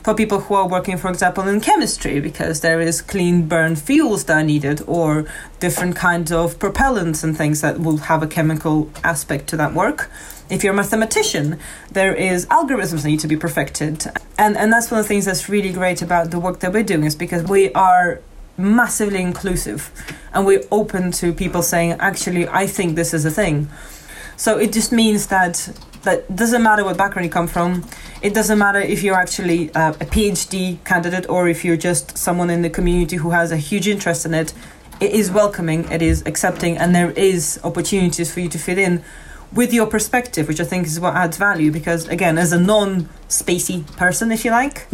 for 0.02 0.14
people 0.14 0.40
who 0.40 0.54
are 0.54 0.69
working, 0.69 0.97
for 0.97 1.11
example, 1.11 1.47
in 1.47 1.61
chemistry, 1.61 2.21
because 2.21 2.61
there 2.61 2.80
is 2.80 3.02
clean 3.02 3.47
burn 3.47 3.76
fuels 3.76 4.25
that 4.25 4.38
are 4.38 4.42
needed, 4.42 4.83
or 4.87 5.26
different 5.59 5.97
kinds 5.97 6.33
of 6.33 6.59
propellants 6.59 7.23
and 7.23 7.37
things 7.37 7.61
that 7.61 7.80
will 7.80 7.99
have 7.99 8.23
a 8.23 8.26
chemical 8.26 8.90
aspect 9.04 9.47
to 9.49 9.57
that 9.57 9.75
work. 9.75 10.11
If 10.49 10.64
you're 10.64 10.73
a 10.73 10.76
mathematician, 10.76 11.59
there 11.92 12.14
is 12.14 12.47
algorithms 12.47 13.02
that 13.02 13.09
need 13.09 13.21
to 13.21 13.28
be 13.28 13.37
perfected, 13.37 14.07
and 14.38 14.57
and 14.57 14.73
that's 14.73 14.90
one 14.90 15.00
of 15.00 15.04
the 15.04 15.09
things 15.09 15.25
that's 15.26 15.49
really 15.49 15.73
great 15.73 16.02
about 16.02 16.30
the 16.30 16.40
work 16.40 16.61
that 16.61 16.73
we're 16.73 16.83
doing 16.83 17.04
is 17.04 17.14
because 17.14 17.45
we 17.45 17.73
are 17.73 18.21
massively 18.61 19.23
inclusive 19.23 19.90
and 20.35 20.47
we're 20.47 20.62
open 20.71 21.11
to 21.11 21.33
people 21.33 21.62
saying 21.62 21.92
actually 21.92 22.47
i 22.49 22.66
think 22.66 22.95
this 22.95 23.14
is 23.14 23.25
a 23.25 23.30
thing 23.30 23.69
so 24.37 24.59
it 24.59 24.73
just 24.73 24.92
means 24.92 25.28
that 25.28 25.71
that 26.02 26.35
doesn't 26.35 26.62
matter 26.62 26.85
what 26.85 26.97
background 26.97 27.26
you 27.26 27.30
come 27.30 27.47
from. 27.47 27.85
It 28.23 28.35
doesn't 28.35 28.59
matter 28.59 28.80
if 28.80 29.02
you're 29.02 29.16
actually 29.16 29.73
uh, 29.75 29.90
a 29.92 30.07
phd 30.07 30.85
candidate 30.85 31.28
or 31.28 31.49
if 31.49 31.64
you're 31.64 31.76
just 31.76 32.16
someone 32.16 32.50
in 32.50 32.62
the 32.62 32.71
community 32.71 33.16
who 33.16 33.30
has 33.30 33.52
a 33.52 33.57
huge 33.57 33.87
interest 33.88 34.26
in 34.26 34.35
it. 34.35 34.52
It 35.00 35.12
is 35.12 35.30
welcoming 35.30 35.90
it 35.90 36.02
is 36.02 36.23
accepting 36.26 36.76
and 36.76 36.95
there 36.95 37.11
is 37.12 37.59
opportunities 37.64 38.33
for 38.33 38.40
you 38.40 38.49
to 38.50 38.59
fit 38.59 38.78
in 38.78 39.02
with 39.52 39.73
your 39.73 39.87
perspective 39.87 40.47
which 40.47 40.61
i 40.61 40.64
think 40.64 40.87
is 40.87 41.00
what 41.00 41.14
adds 41.14 41.37
value 41.38 41.73
because 41.73 42.07
again 42.09 42.37
as 42.38 42.52
a 42.52 42.61
non-spacey 42.61 43.85
person 43.97 44.30
if 44.30 44.45
you 44.45 44.50
like 44.50 44.87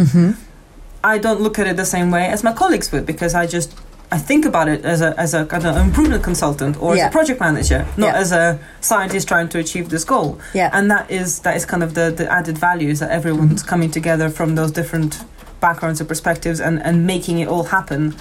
I 1.04 1.18
don't 1.18 1.40
look 1.40 1.58
at 1.58 1.66
it 1.66 1.76
the 1.76 1.84
same 1.84 2.10
way 2.10 2.26
as 2.26 2.42
my 2.42 2.52
colleagues 2.52 2.90
would 2.92 3.06
because 3.06 3.34
I 3.34 3.46
just 3.46 3.72
I 4.10 4.18
think 4.18 4.44
about 4.44 4.68
it 4.68 4.84
as 4.84 5.00
a 5.00 5.18
as 5.18 5.34
a 5.34 5.44
kind 5.46 5.66
of 5.66 5.76
improvement 5.76 6.22
consultant 6.22 6.80
or 6.80 6.94
as 6.94 7.02
a 7.02 7.10
project 7.10 7.40
manager, 7.40 7.86
not 7.96 8.14
Yeah. 8.14 8.20
as 8.20 8.32
a 8.32 8.58
scientist 8.80 9.26
trying 9.26 9.48
to 9.48 9.58
achieve 9.58 9.88
this 9.88 10.04
goal. 10.04 10.38
Yeah. 10.54 10.70
And 10.72 10.90
that 10.90 11.10
is 11.10 11.40
that 11.40 11.56
is 11.56 11.64
kind 11.64 11.82
of 11.82 11.94
the, 11.94 12.10
the 12.10 12.30
added 12.30 12.56
value 12.56 12.88
is 12.88 13.00
that 13.00 13.10
everyone's 13.10 13.62
mm-hmm. 13.62 13.68
coming 13.68 13.90
together 13.90 14.28
from 14.30 14.54
those 14.54 14.70
different 14.70 15.24
backgrounds 15.60 16.00
and 16.00 16.08
perspectives 16.08 16.60
and, 16.60 16.80
and 16.82 17.06
making 17.06 17.40
it 17.40 17.48
all 17.48 17.64
happen. 17.64 18.14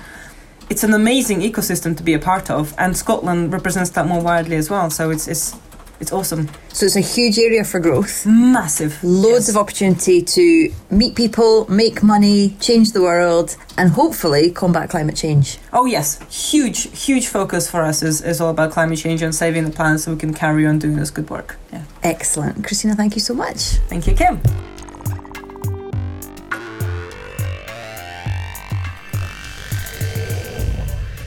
It's 0.69 0.83
an 0.83 0.93
amazing 0.93 1.41
ecosystem 1.41 1.95
to 1.97 2.03
be 2.03 2.13
a 2.15 2.19
part 2.19 2.49
of 2.49 2.73
and 2.79 2.97
Scotland 2.97 3.53
represents 3.53 3.91
that 3.91 4.07
more 4.07 4.21
widely 4.21 4.55
as 4.55 4.69
well. 4.71 4.89
So 4.89 5.11
it's 5.11 5.27
it's 5.27 5.55
it's 5.99 6.11
awesome. 6.11 6.49
So 6.73 6.85
it's 6.85 6.95
a 6.95 7.01
huge 7.01 7.37
area 7.39 7.63
for 7.63 7.79
growth. 7.79 8.25
Massive. 8.25 9.01
Loads 9.03 9.47
Yes. 9.47 9.49
of 9.49 9.57
opportunity 9.57 10.21
to 10.21 10.71
meet 10.89 11.15
people, 11.15 11.65
make 11.69 12.03
money, 12.03 12.55
change 12.59 12.91
the 12.91 13.01
world, 13.01 13.55
and 13.77 13.89
hopefully 13.91 14.51
combat 14.51 14.89
climate 14.89 15.15
change. 15.15 15.57
Oh 15.73 15.85
yes, 15.85 16.19
huge, 16.51 16.89
huge 17.05 17.27
focus 17.27 17.69
for 17.69 17.81
us 17.83 18.01
is, 18.03 18.21
is 18.21 18.41
all 18.41 18.49
about 18.49 18.71
climate 18.71 18.99
change 18.99 19.21
and 19.21 19.33
saving 19.33 19.63
the 19.65 19.71
planet 19.71 19.99
so 20.01 20.11
we 20.11 20.17
can 20.17 20.33
carry 20.33 20.65
on 20.67 20.79
doing 20.79 20.95
this 20.97 21.09
good 21.11 21.29
work. 21.29 21.57
Yeah. 21.71 21.83
Excellent. 22.03 22.63
Christina, 22.65 22.95
thank 22.95 23.15
you 23.15 23.21
so 23.21 23.33
much. 23.33 23.59
Thank 23.89 24.07
you, 24.07 24.13
Kim. 24.13 24.39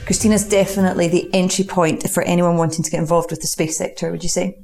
Christina's 0.09 0.43
definitely 0.43 1.07
the 1.07 1.29
entry 1.35 1.63
point 1.63 2.09
for 2.09 2.23
anyone 2.23 2.57
wanting 2.57 2.83
to 2.83 2.89
get 2.89 2.99
involved 2.99 3.29
with 3.29 3.41
the 3.41 3.47
space 3.47 3.77
sector, 3.77 4.09
would 4.09 4.23
you 4.23 4.29
say? 4.29 4.57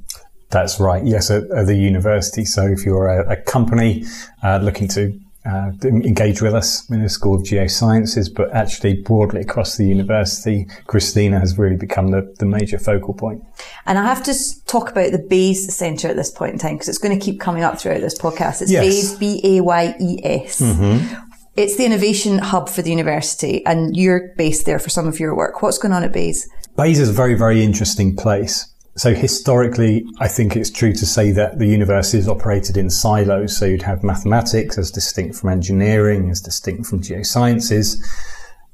That's 0.50 0.80
right. 0.80 1.04
Yes, 1.06 1.30
at, 1.30 1.48
at 1.52 1.68
the 1.68 1.76
university. 1.76 2.44
So 2.44 2.66
if 2.66 2.84
you're 2.84 3.06
a, 3.06 3.30
a 3.34 3.36
company 3.36 4.04
uh, 4.42 4.58
looking 4.60 4.88
to 4.88 5.16
uh, 5.44 5.70
engage 5.84 6.42
with 6.42 6.52
us 6.52 6.90
in 6.90 7.00
the 7.00 7.08
School 7.08 7.36
of 7.36 7.42
Geosciences, 7.42 8.28
but 8.34 8.50
actually 8.50 9.00
broadly 9.02 9.42
across 9.42 9.76
the 9.76 9.86
university, 9.86 10.66
Christina 10.88 11.38
has 11.38 11.56
really 11.56 11.76
become 11.76 12.10
the, 12.10 12.34
the 12.40 12.46
major 12.46 12.80
focal 12.80 13.14
point. 13.14 13.44
And 13.84 14.00
I 14.00 14.02
have 14.02 14.24
to 14.24 14.34
talk 14.64 14.90
about 14.90 15.12
the 15.12 15.24
Bayes 15.30 15.72
Centre 15.72 16.08
at 16.08 16.16
this 16.16 16.32
point 16.32 16.54
in 16.54 16.58
time 16.58 16.74
because 16.74 16.88
it's 16.88 16.98
going 16.98 17.16
to 17.16 17.24
keep 17.24 17.38
coming 17.38 17.62
up 17.62 17.78
throughout 17.78 18.00
this 18.00 18.18
podcast. 18.18 18.62
It's 18.62 18.72
Yes. 18.72 18.84
Bayes, 18.84 19.14
B 19.16 19.40
A 19.44 19.60
Y 19.60 19.94
E 20.00 20.18
S. 20.24 20.60
It's 21.56 21.76
the 21.76 21.86
innovation 21.86 22.36
hub 22.36 22.68
for 22.68 22.82
the 22.82 22.90
university, 22.90 23.64
and 23.64 23.96
you're 23.96 24.34
based 24.36 24.66
there 24.66 24.78
for 24.78 24.90
some 24.90 25.06
of 25.08 25.18
your 25.18 25.34
work. 25.34 25.62
What's 25.62 25.78
going 25.78 25.92
on 25.92 26.04
at 26.04 26.12
Bayes? 26.12 26.46
Bayes 26.76 27.00
is 27.00 27.08
a 27.08 27.14
very, 27.14 27.32
very 27.32 27.62
interesting 27.64 28.14
place. 28.14 28.70
So 28.96 29.14
historically, 29.14 30.06
I 30.20 30.28
think 30.28 30.54
it's 30.54 30.70
true 30.70 30.92
to 30.92 31.06
say 31.06 31.32
that 31.32 31.58
the 31.58 31.66
university 31.66 32.18
is 32.18 32.28
operated 32.28 32.76
in 32.76 32.90
silos. 32.90 33.56
So 33.56 33.64
you'd 33.64 33.82
have 33.82 34.04
mathematics 34.04 34.76
as 34.76 34.90
distinct 34.90 35.36
from 35.36 35.48
engineering, 35.48 36.28
as 36.30 36.42
distinct 36.42 36.86
from 36.86 37.00
geosciences. 37.00 37.96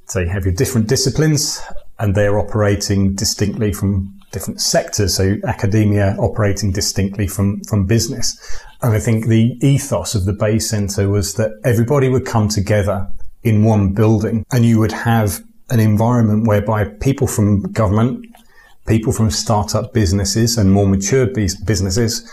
So 0.06 0.18
you 0.18 0.28
have 0.28 0.44
your 0.44 0.54
different 0.54 0.88
disciplines 0.88 1.60
and 2.00 2.16
they're 2.16 2.38
operating 2.38 3.14
distinctly 3.14 3.72
from 3.72 4.18
different 4.32 4.60
sectors. 4.60 5.16
So 5.16 5.36
academia 5.46 6.16
operating 6.18 6.72
distinctly 6.72 7.26
from, 7.26 7.60
from 7.64 7.86
business. 7.86 8.36
And 8.82 8.94
I 8.94 8.98
think 8.98 9.26
the 9.26 9.56
ethos 9.60 10.14
of 10.14 10.24
the 10.24 10.32
Bayes 10.32 10.68
Centre 10.68 11.08
was 11.08 11.34
that 11.34 11.52
everybody 11.64 12.08
would 12.08 12.26
come 12.26 12.48
together 12.48 13.08
in 13.42 13.64
one 13.64 13.92
building 13.92 14.44
and 14.52 14.64
you 14.64 14.78
would 14.78 14.92
have 14.92 15.42
an 15.70 15.80
environment 15.80 16.46
whereby 16.46 16.84
people 16.84 17.26
from 17.26 17.62
government, 17.72 18.26
people 18.86 19.12
from 19.12 19.30
startup 19.30 19.92
businesses 19.92 20.58
and 20.58 20.72
more 20.72 20.86
mature 20.86 21.26
businesses 21.26 22.28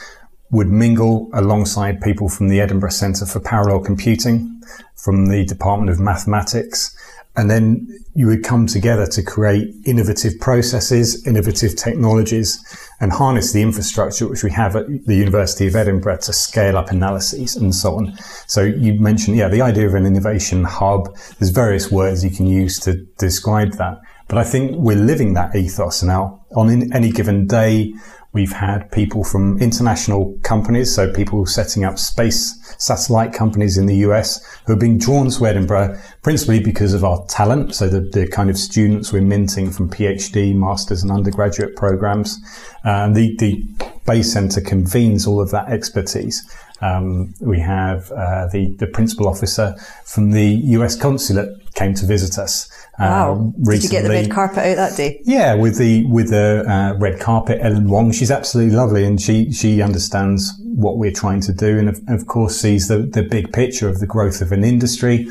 would 0.51 0.67
mingle 0.67 1.29
alongside 1.33 2.01
people 2.01 2.27
from 2.27 2.47
the 2.47 2.59
Edinburgh 2.59 2.89
Centre 2.89 3.25
for 3.25 3.39
Parallel 3.39 3.81
Computing, 3.81 4.61
from 5.03 5.27
the 5.27 5.45
Department 5.45 5.89
of 5.89 5.99
Mathematics, 5.99 6.95
and 7.35 7.49
then 7.49 7.87
you 8.15 8.27
would 8.27 8.43
come 8.43 8.67
together 8.67 9.05
to 9.07 9.23
create 9.23 9.73
innovative 9.85 10.33
processes, 10.41 11.25
innovative 11.25 11.75
technologies, 11.75 12.59
and 12.99 13.13
harness 13.13 13.53
the 13.53 13.61
infrastructure 13.61 14.27
which 14.27 14.43
we 14.43 14.51
have 14.51 14.75
at 14.75 14.85
the 15.05 15.15
University 15.15 15.65
of 15.67 15.75
Edinburgh 15.75 16.17
to 16.17 16.33
scale 16.33 16.77
up 16.77 16.89
analyses 16.89 17.55
and 17.55 17.73
so 17.73 17.95
on. 17.95 18.17
So 18.47 18.61
you 18.63 18.99
mentioned, 18.99 19.37
yeah, 19.37 19.47
the 19.47 19.61
idea 19.61 19.87
of 19.87 19.93
an 19.93 20.05
innovation 20.05 20.65
hub. 20.65 21.15
There's 21.37 21.51
various 21.51 21.89
words 21.89 22.25
you 22.25 22.31
can 22.31 22.45
use 22.45 22.77
to 22.81 23.05
describe 23.17 23.73
that. 23.73 24.01
But 24.27 24.37
I 24.37 24.43
think 24.43 24.75
we're 24.75 24.97
living 24.97 25.33
that 25.33 25.55
ethos 25.55 26.03
now. 26.03 26.45
On 26.55 26.93
any 26.93 27.11
given 27.11 27.47
day, 27.47 27.93
we've 28.31 28.51
had 28.51 28.91
people 28.91 29.23
from 29.23 29.57
international 29.59 30.37
companies, 30.43 30.93
so 30.93 31.11
people 31.11 31.45
setting 31.45 31.83
up 31.83 31.97
space 31.97 32.55
satellite 32.77 33.33
companies 33.33 33.77
in 33.77 33.85
the 33.87 33.95
US 33.97 34.43
who 34.65 34.73
are 34.73 34.77
being 34.77 34.97
drawn 34.97 35.29
to 35.29 35.45
Edinburgh 35.45 35.99
principally 36.21 36.59
because 36.59 36.93
of 36.93 37.03
our 37.03 37.25
talent. 37.27 37.75
So 37.75 37.89
the, 37.89 38.01
the 38.01 38.27
kind 38.27 38.49
of 38.49 38.57
students 38.57 39.11
we're 39.11 39.21
minting 39.21 39.71
from 39.71 39.89
PhD, 39.89 40.55
masters 40.55 41.03
and 41.03 41.11
undergraduate 41.11 41.75
programs. 41.75 42.39
Um, 42.85 43.13
the, 43.13 43.35
the 43.37 43.63
Bayes 44.05 44.31
Centre 44.31 44.61
convenes 44.61 45.27
all 45.27 45.41
of 45.41 45.51
that 45.51 45.69
expertise. 45.69 46.43
Um, 46.81 47.33
we 47.41 47.59
have 47.59 48.11
uh, 48.11 48.47
the, 48.47 48.73
the 48.77 48.87
principal 48.87 49.27
officer 49.27 49.75
from 50.05 50.31
the 50.31 50.45
US 50.45 50.95
consulate 50.95 51.49
came 51.75 51.93
to 51.95 52.05
visit 52.05 52.37
us. 52.37 52.69
Wow. 52.97 53.53
Uh, 53.65 53.71
Did 53.71 53.83
you 53.83 53.89
get 53.89 54.03
the 54.03 54.09
red 54.09 54.31
carpet 54.31 54.59
out 54.59 54.75
that 54.75 54.97
day? 54.97 55.21
Yeah, 55.23 55.55
with 55.55 55.77
the 55.77 56.05
with 56.05 56.29
the 56.29 56.65
uh, 56.67 56.97
red 56.97 57.19
carpet, 57.19 57.59
Ellen 57.61 57.89
Wong. 57.89 58.11
She's 58.11 58.31
absolutely 58.31 58.75
lovely, 58.75 59.05
and 59.05 59.21
she 59.21 59.51
she 59.51 59.81
understands 59.81 60.53
what 60.63 60.97
we're 60.97 61.11
trying 61.11 61.41
to 61.41 61.53
do, 61.53 61.79
and 61.79 61.89
of, 61.89 62.01
of 62.07 62.27
course 62.27 62.59
sees 62.59 62.87
the 62.87 62.99
the 62.99 63.23
big 63.23 63.53
picture 63.53 63.87
of 63.87 63.99
the 63.99 64.07
growth 64.07 64.41
of 64.41 64.51
an 64.51 64.63
industry. 64.63 65.29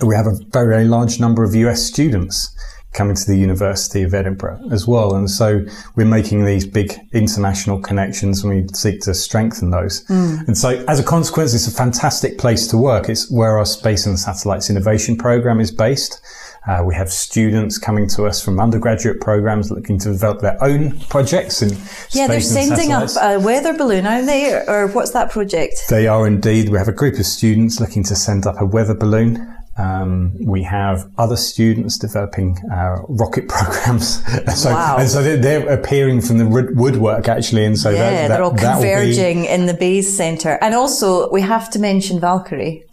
We 0.00 0.16
have 0.16 0.26
a 0.26 0.34
very, 0.50 0.74
very 0.74 0.84
large 0.84 1.20
number 1.20 1.44
of 1.44 1.54
US 1.54 1.84
students 1.84 2.56
coming 2.92 3.14
to 3.14 3.26
the 3.26 3.36
University 3.36 4.02
of 4.02 4.12
Edinburgh 4.14 4.60
as 4.70 4.86
well, 4.86 5.14
and 5.14 5.30
so 5.30 5.64
we're 5.96 6.06
making 6.06 6.44
these 6.44 6.66
big 6.66 6.92
international 7.12 7.78
connections, 7.80 8.44
and 8.44 8.54
we 8.54 8.66
seek 8.74 9.00
to 9.02 9.14
strengthen 9.14 9.70
those. 9.70 10.04
And 10.08 10.56
so, 10.56 10.84
as 10.88 11.00
a 11.00 11.04
consequence, 11.04 11.54
it's 11.54 11.66
a 11.66 11.70
fantastic 11.70 12.38
place 12.38 12.66
to 12.68 12.76
work. 12.76 13.08
It's 13.08 13.30
where 13.30 13.58
our 13.58 13.64
Space 13.66 14.06
and 14.06 14.18
Satellites 14.18 14.68
Innovation 14.70 15.16
Program 15.16 15.60
is 15.60 15.70
based. 15.70 16.20
Uh, 16.66 16.80
we 16.86 16.94
have 16.94 17.10
students 17.10 17.76
coming 17.76 18.06
to 18.06 18.24
us 18.24 18.40
from 18.44 18.60
undergraduate 18.60 19.20
programs 19.20 19.72
looking 19.72 19.98
to 19.98 20.12
develop 20.12 20.40
their 20.40 20.62
own 20.62 20.96
projects 21.08 21.60
in 21.60 21.70
Yeah, 22.12 22.28
they're 22.28 22.40
sending 22.40 22.92
up 22.92 23.08
a 23.20 23.40
weather 23.40 23.76
balloon, 23.76 24.06
aren't 24.06 24.26
they? 24.26 24.52
Or 24.68 24.86
what's 24.86 25.10
that 25.10 25.32
project? 25.32 25.86
They 25.90 26.06
are 26.06 26.24
indeed. 26.24 26.68
We 26.68 26.78
have 26.78 26.86
a 26.86 26.92
group 26.92 27.18
of 27.18 27.26
students 27.26 27.80
looking 27.80 28.04
to 28.04 28.14
send 28.14 28.46
up 28.46 28.60
a 28.60 28.64
weather 28.64 28.94
balloon. 28.94 29.52
Um, 29.78 30.36
we 30.44 30.62
have 30.64 31.10
other 31.16 31.36
students 31.36 31.96
developing 31.96 32.58
uh, 32.70 32.96
rocket 33.08 33.48
programs. 33.48 34.22
so, 34.54 34.70
Wow. 34.70 34.96
And 34.98 35.08
so 35.08 35.22
they're, 35.22 35.38
they're 35.38 35.68
appearing 35.72 36.20
from 36.20 36.38
the 36.38 36.46
woodwork 36.46 37.28
actually, 37.28 37.64
and 37.64 37.78
so 37.78 37.90
yeah, 37.90 37.98
that, 37.98 38.10
that, 38.10 38.28
they're 38.28 38.42
all 38.42 38.50
will 38.50 38.56
be- 38.56 38.62
converging 38.62 39.44
in 39.46 39.66
the 39.66 39.74
Bayes 39.74 40.14
Centre. 40.14 40.58
And 40.60 40.74
also, 40.74 41.30
we 41.30 41.40
have 41.40 41.70
to 41.70 41.78
mention 41.78 42.20
Valkyrie. 42.20 42.84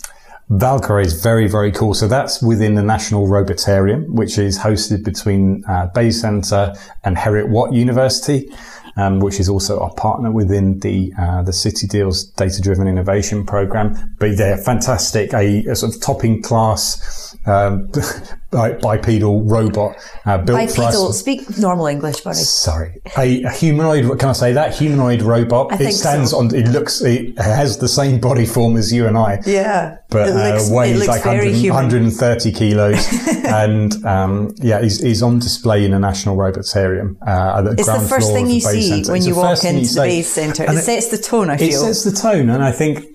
Valkyrie 0.50 1.06
is 1.06 1.22
very, 1.22 1.48
very 1.48 1.72
cool. 1.72 1.94
So 1.94 2.08
that's 2.08 2.42
within 2.42 2.74
the 2.74 2.82
National 2.82 3.28
Robotarium, 3.28 4.10
which 4.10 4.40
is 4.40 4.58
hosted 4.58 5.04
between 5.04 5.64
uh, 5.68 5.88
Bayes 5.94 6.20
Centre 6.20 6.74
and 7.04 7.16
Heriot 7.16 7.50
Watt 7.50 7.72
University. 7.72 8.50
Um, 8.98 9.20
which 9.20 9.40
is 9.40 9.50
also 9.50 9.80
our 9.80 9.94
partner 9.94 10.32
within 10.32 10.80
the 10.80 11.14
uh, 11.20 11.42
the 11.44 11.54
City 11.54 11.88
Deals 11.88 12.26
Data 12.32 12.62
Driven 12.62 12.88
Innovation 12.88 13.46
Program. 13.46 14.16
But 14.20 14.38
they're 14.38 14.58
fantastic, 14.58 15.34
a, 15.34 15.66
a 15.66 15.76
sort 15.76 15.96
of 15.96 16.02
topping 16.02 16.42
class 16.42 17.36
um, 17.46 17.90
bipedal 18.52 19.44
robot 19.44 19.96
uh, 20.26 20.38
built 20.40 20.58
Bipedal. 20.58 21.14
Speak 21.14 21.58
normal 21.58 21.88
English, 21.88 22.22
Barney. 22.22 22.40
Sorry, 22.40 23.02
a, 23.18 23.44
a 23.44 23.52
humanoid. 23.52 24.20
Can 24.20 24.30
I 24.30 24.34
say 24.34 24.54
that 24.54 24.76
humanoid 24.76 25.22
robot? 25.22 25.72
I 25.74 25.84
it 25.84 25.94
stands 25.94 26.32
so. 26.32 26.40
on. 26.40 26.54
It 26.54 26.68
looks. 26.68 27.02
It 27.02 27.38
has 27.38 27.78
the 27.78 27.88
same 27.88 28.20
body 28.20 28.46
form 28.46 28.76
as 28.78 28.92
you 28.92 29.08
and 29.08 29.18
I. 29.18 29.40
Yeah, 29.46 29.98
But 30.10 30.30
it 30.30 30.34
looks, 30.34 30.70
uh, 30.70 30.74
weighs 30.74 31.08
like 31.08 31.24
very 31.24 31.52
100, 31.52 31.72
130 31.72 32.52
kilos, 32.52 33.08
and 33.46 34.06
um, 34.06 34.54
yeah, 34.58 34.82
he's, 34.82 35.00
he's 35.00 35.22
on 35.22 35.40
display 35.40 35.86
in 35.86 35.94
a 35.94 36.00
National 36.00 36.36
Robotarium. 36.36 37.18
Uh, 37.26 37.60
at 37.60 37.62
the 37.64 37.72
It's 37.72 37.86
the 37.86 38.00
first 38.00 38.32
thing 38.34 38.50
you 38.50 38.62
Bay 38.64 38.79
see 38.82 38.90
Centre. 38.90 39.12
when 39.12 39.18
It's 39.18 39.28
you 39.28 39.36
walk 39.36 39.64
into 39.64 39.76
you 39.76 39.82
the 39.82 39.86
say. 39.86 40.22
centre. 40.22 40.64
And 40.64 40.78
It 40.78 40.82
sets 40.82 41.08
the 41.08 41.18
tone, 41.18 41.50
I 41.50 41.56
It 41.56 41.74
sets 41.74 42.04
the 42.04 42.12
tone, 42.12 42.50
and 42.50 42.64
I 42.64 42.72
think 42.72 43.06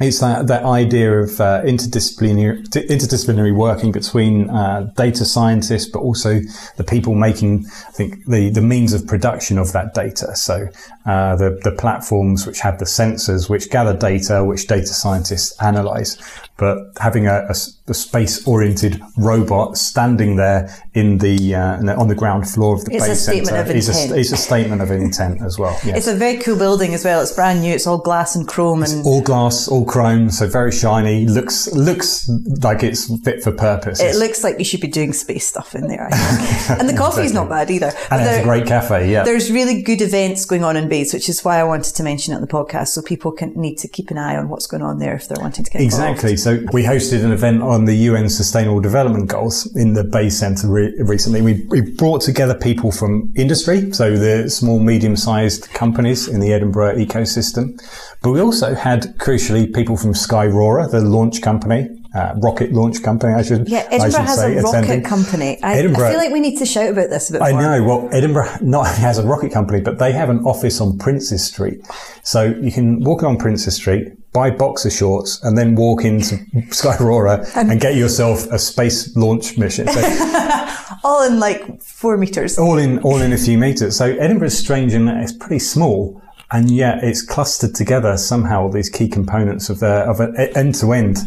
it's 0.00 0.20
that, 0.20 0.46
that 0.46 0.64
idea 0.64 1.20
of 1.20 1.40
uh, 1.40 1.62
interdisciplinary 1.64 2.64
interdisciplinary 2.68 3.52
working 3.54 3.90
between 3.90 4.48
uh, 4.48 4.92
data 4.96 5.24
scientists, 5.24 5.86
but 5.86 5.98
also 5.98 6.40
the 6.76 6.84
people 6.84 7.14
making, 7.16 7.66
I 7.88 7.90
think, 7.92 8.24
the, 8.26 8.48
the 8.50 8.62
means 8.62 8.92
of 8.92 9.06
production 9.08 9.58
of 9.58 9.72
that 9.72 9.94
data. 9.94 10.36
So 10.36 10.68
uh, 11.08 11.34
the 11.36 11.58
the 11.64 11.72
platforms 11.72 12.46
which 12.46 12.60
have 12.60 12.78
the 12.78 12.84
sensors 12.84 13.48
which 13.48 13.70
gather 13.70 13.96
data, 13.96 14.44
which 14.44 14.66
data 14.66 14.88
scientists 14.88 15.56
analyze. 15.62 16.18
But 16.58 16.90
having 17.00 17.28
a, 17.28 17.46
a, 17.48 17.54
space 17.94 18.46
oriented 18.46 19.00
robot 19.16 19.78
standing 19.78 20.34
there 20.36 20.68
in 20.92 21.18
the, 21.18 21.54
uh, 21.54 21.96
on 21.98 22.08
the 22.08 22.16
ground 22.16 22.50
floor 22.50 22.74
of 22.74 22.84
the 22.84 22.96
It's 22.96 23.06
Bayes 23.06 23.24
Centre 23.24 23.72
is 23.72 24.10
a, 24.10 24.16
is 24.16 24.32
a 24.32 24.36
statement 24.36 24.82
of 24.82 24.90
intent 24.90 25.40
as 25.40 25.58
well. 25.58 25.78
Yes. 25.88 25.98
It's 25.98 26.06
a 26.08 26.16
very 26.16 26.36
cool 26.38 26.58
building 26.58 26.92
as 26.92 27.04
well. 27.04 27.22
It's 27.22 27.32
brand 27.32 27.60
new. 27.60 27.72
It's 27.72 27.86
all 27.86 27.98
glass 27.98 28.34
and 28.34 28.46
chrome 28.46 28.82
and 28.82 29.06
all 29.06 29.22
glass, 29.22 29.68
all 29.68 29.86
chrome, 29.86 30.28
so 30.28 30.46
very 30.48 30.72
shiny. 30.72 31.24
Looks 31.24 31.72
looks 31.72 32.28
like 32.62 32.82
it's 32.82 33.06
fit 33.20 33.42
for 33.42 33.52
purpose. 33.52 34.00
it 34.00 34.16
looks 34.16 34.42
like 34.42 34.58
you 34.58 34.64
should 34.64 34.80
be 34.80 34.88
doing 34.88 35.12
space 35.12 35.46
stuff 35.46 35.74
in 35.74 35.86
there. 35.86 36.08
I 36.10 36.16
think. 36.66 36.80
and 36.80 36.88
the 36.88 36.96
coffee's 36.96 37.32
not 37.32 37.48
bad 37.48 37.70
either. 37.70 37.92
and 38.10 38.20
it 38.20 38.26
has 38.26 38.40
a 38.40 38.42
great 38.42 38.66
cafe. 38.66 39.10
Yeah, 39.10 39.22
There's 39.22 39.50
really 39.50 39.82
good 39.82 40.02
events 40.02 40.44
going 40.44 40.64
on 40.64 40.76
in 40.76 40.88
Which 41.00 41.28
is 41.28 41.44
why 41.44 41.58
I 41.58 41.64
wanted 41.64 41.94
to 41.94 42.02
mention 42.02 42.32
it 42.32 42.36
on 42.36 42.42
the 42.42 42.48
podcast, 42.48 42.88
so 42.88 43.02
people 43.02 43.32
can 43.32 43.52
need 43.54 43.76
to 43.78 43.88
keep 43.88 44.10
an 44.10 44.18
eye 44.18 44.36
on 44.36 44.48
what's 44.48 44.66
going 44.66 44.82
on 44.82 44.98
there 44.98 45.14
if 45.14 45.28
they're 45.28 45.40
wanting 45.40 45.64
to 45.64 45.70
get 45.70 45.80
involved. 45.80 46.10
Exactly. 46.10 46.36
So 46.36 46.64
we 46.72 46.82
hosted 46.82 47.24
an 47.24 47.32
event 47.32 47.62
on 47.62 47.84
the 47.84 47.94
UN 47.94 48.28
Sustainable 48.28 48.80
Development 48.80 49.28
Goals 49.28 49.74
in 49.76 49.94
the 49.94 50.04
Bayes 50.04 50.38
Centre 50.38 50.68
re- 50.68 50.94
recently. 50.98 51.42
We, 51.42 51.64
we 51.68 51.80
brought 51.80 52.22
together 52.22 52.54
people 52.54 52.92
from 52.92 53.32
industry, 53.36 53.92
so 53.92 54.16
the 54.16 54.50
small, 54.50 54.80
medium-sized 54.80 55.70
companies 55.70 56.28
in 56.28 56.40
the 56.40 56.52
Edinburgh 56.52 56.96
ecosystem, 56.96 57.80
but 58.22 58.30
we 58.30 58.40
also 58.40 58.74
had 58.74 59.16
crucially 59.18 59.72
people 59.72 59.96
from 59.96 60.12
Skyrora, 60.12 60.90
the 60.90 61.00
launch 61.00 61.42
company. 61.42 61.88
Uh, 62.14 62.32
rocket 62.38 62.72
launch 62.72 63.02
company, 63.02 63.34
I 63.34 63.42
should. 63.42 63.68
Yeah, 63.68 63.86
Edinburgh 63.90 64.10
should 64.10 64.20
has 64.20 64.38
say, 64.38 64.56
a 64.56 64.62
rocket 64.62 65.04
company. 65.04 65.62
I, 65.62 65.78
I 65.80 65.82
feel 65.82 66.16
like 66.16 66.32
we 66.32 66.40
need 66.40 66.56
to 66.56 66.64
shout 66.64 66.88
about 66.88 67.10
this 67.10 67.28
a 67.28 67.34
bit 67.34 67.42
I 67.42 67.52
more. 67.52 67.60
know. 67.60 67.84
Well, 67.84 68.08
Edinburgh 68.12 68.48
not 68.62 68.86
only 68.86 68.98
has 69.00 69.18
a 69.18 69.26
rocket 69.26 69.52
company, 69.52 69.82
but 69.82 69.98
they 69.98 70.12
have 70.12 70.30
an 70.30 70.38
office 70.44 70.80
on 70.80 70.96
Princes 70.96 71.44
Street. 71.44 71.80
So 72.22 72.44
you 72.62 72.72
can 72.72 73.00
walk 73.00 73.20
along 73.20 73.38
Princes 73.38 73.76
Street, 73.76 74.08
buy 74.32 74.50
boxer 74.50 74.88
shorts, 74.90 75.38
and 75.44 75.58
then 75.58 75.74
walk 75.74 76.02
into 76.06 76.36
Skyrora 76.70 77.46
and 77.54 77.78
get 77.78 77.94
yourself 77.94 78.46
a 78.50 78.58
space 78.58 79.14
launch 79.14 79.58
mission. 79.58 79.86
So 79.88 80.00
All 81.04 81.26
in 81.26 81.38
like 81.38 81.82
four 81.82 82.16
meters. 82.16 82.58
all 82.58 82.78
in 82.78 82.98
all 83.00 83.20
in 83.20 83.32
a 83.32 83.38
few 83.38 83.58
meters. 83.58 83.96
So 83.96 84.06
Edinburgh's 84.16 84.56
strange 84.58 84.94
in 84.94 85.04
that 85.06 85.22
it's 85.22 85.32
pretty 85.32 85.58
small, 85.60 86.20
and 86.50 86.70
yet 86.70 87.04
it's 87.04 87.22
clustered 87.22 87.74
together 87.74 88.16
somehow. 88.16 88.68
These 88.68 88.88
key 88.88 89.08
components 89.08 89.68
of 89.68 89.80
the 89.80 89.88
of 90.08 90.20
an 90.20 90.34
end 90.56 90.74
to 90.76 90.92
end 90.92 91.18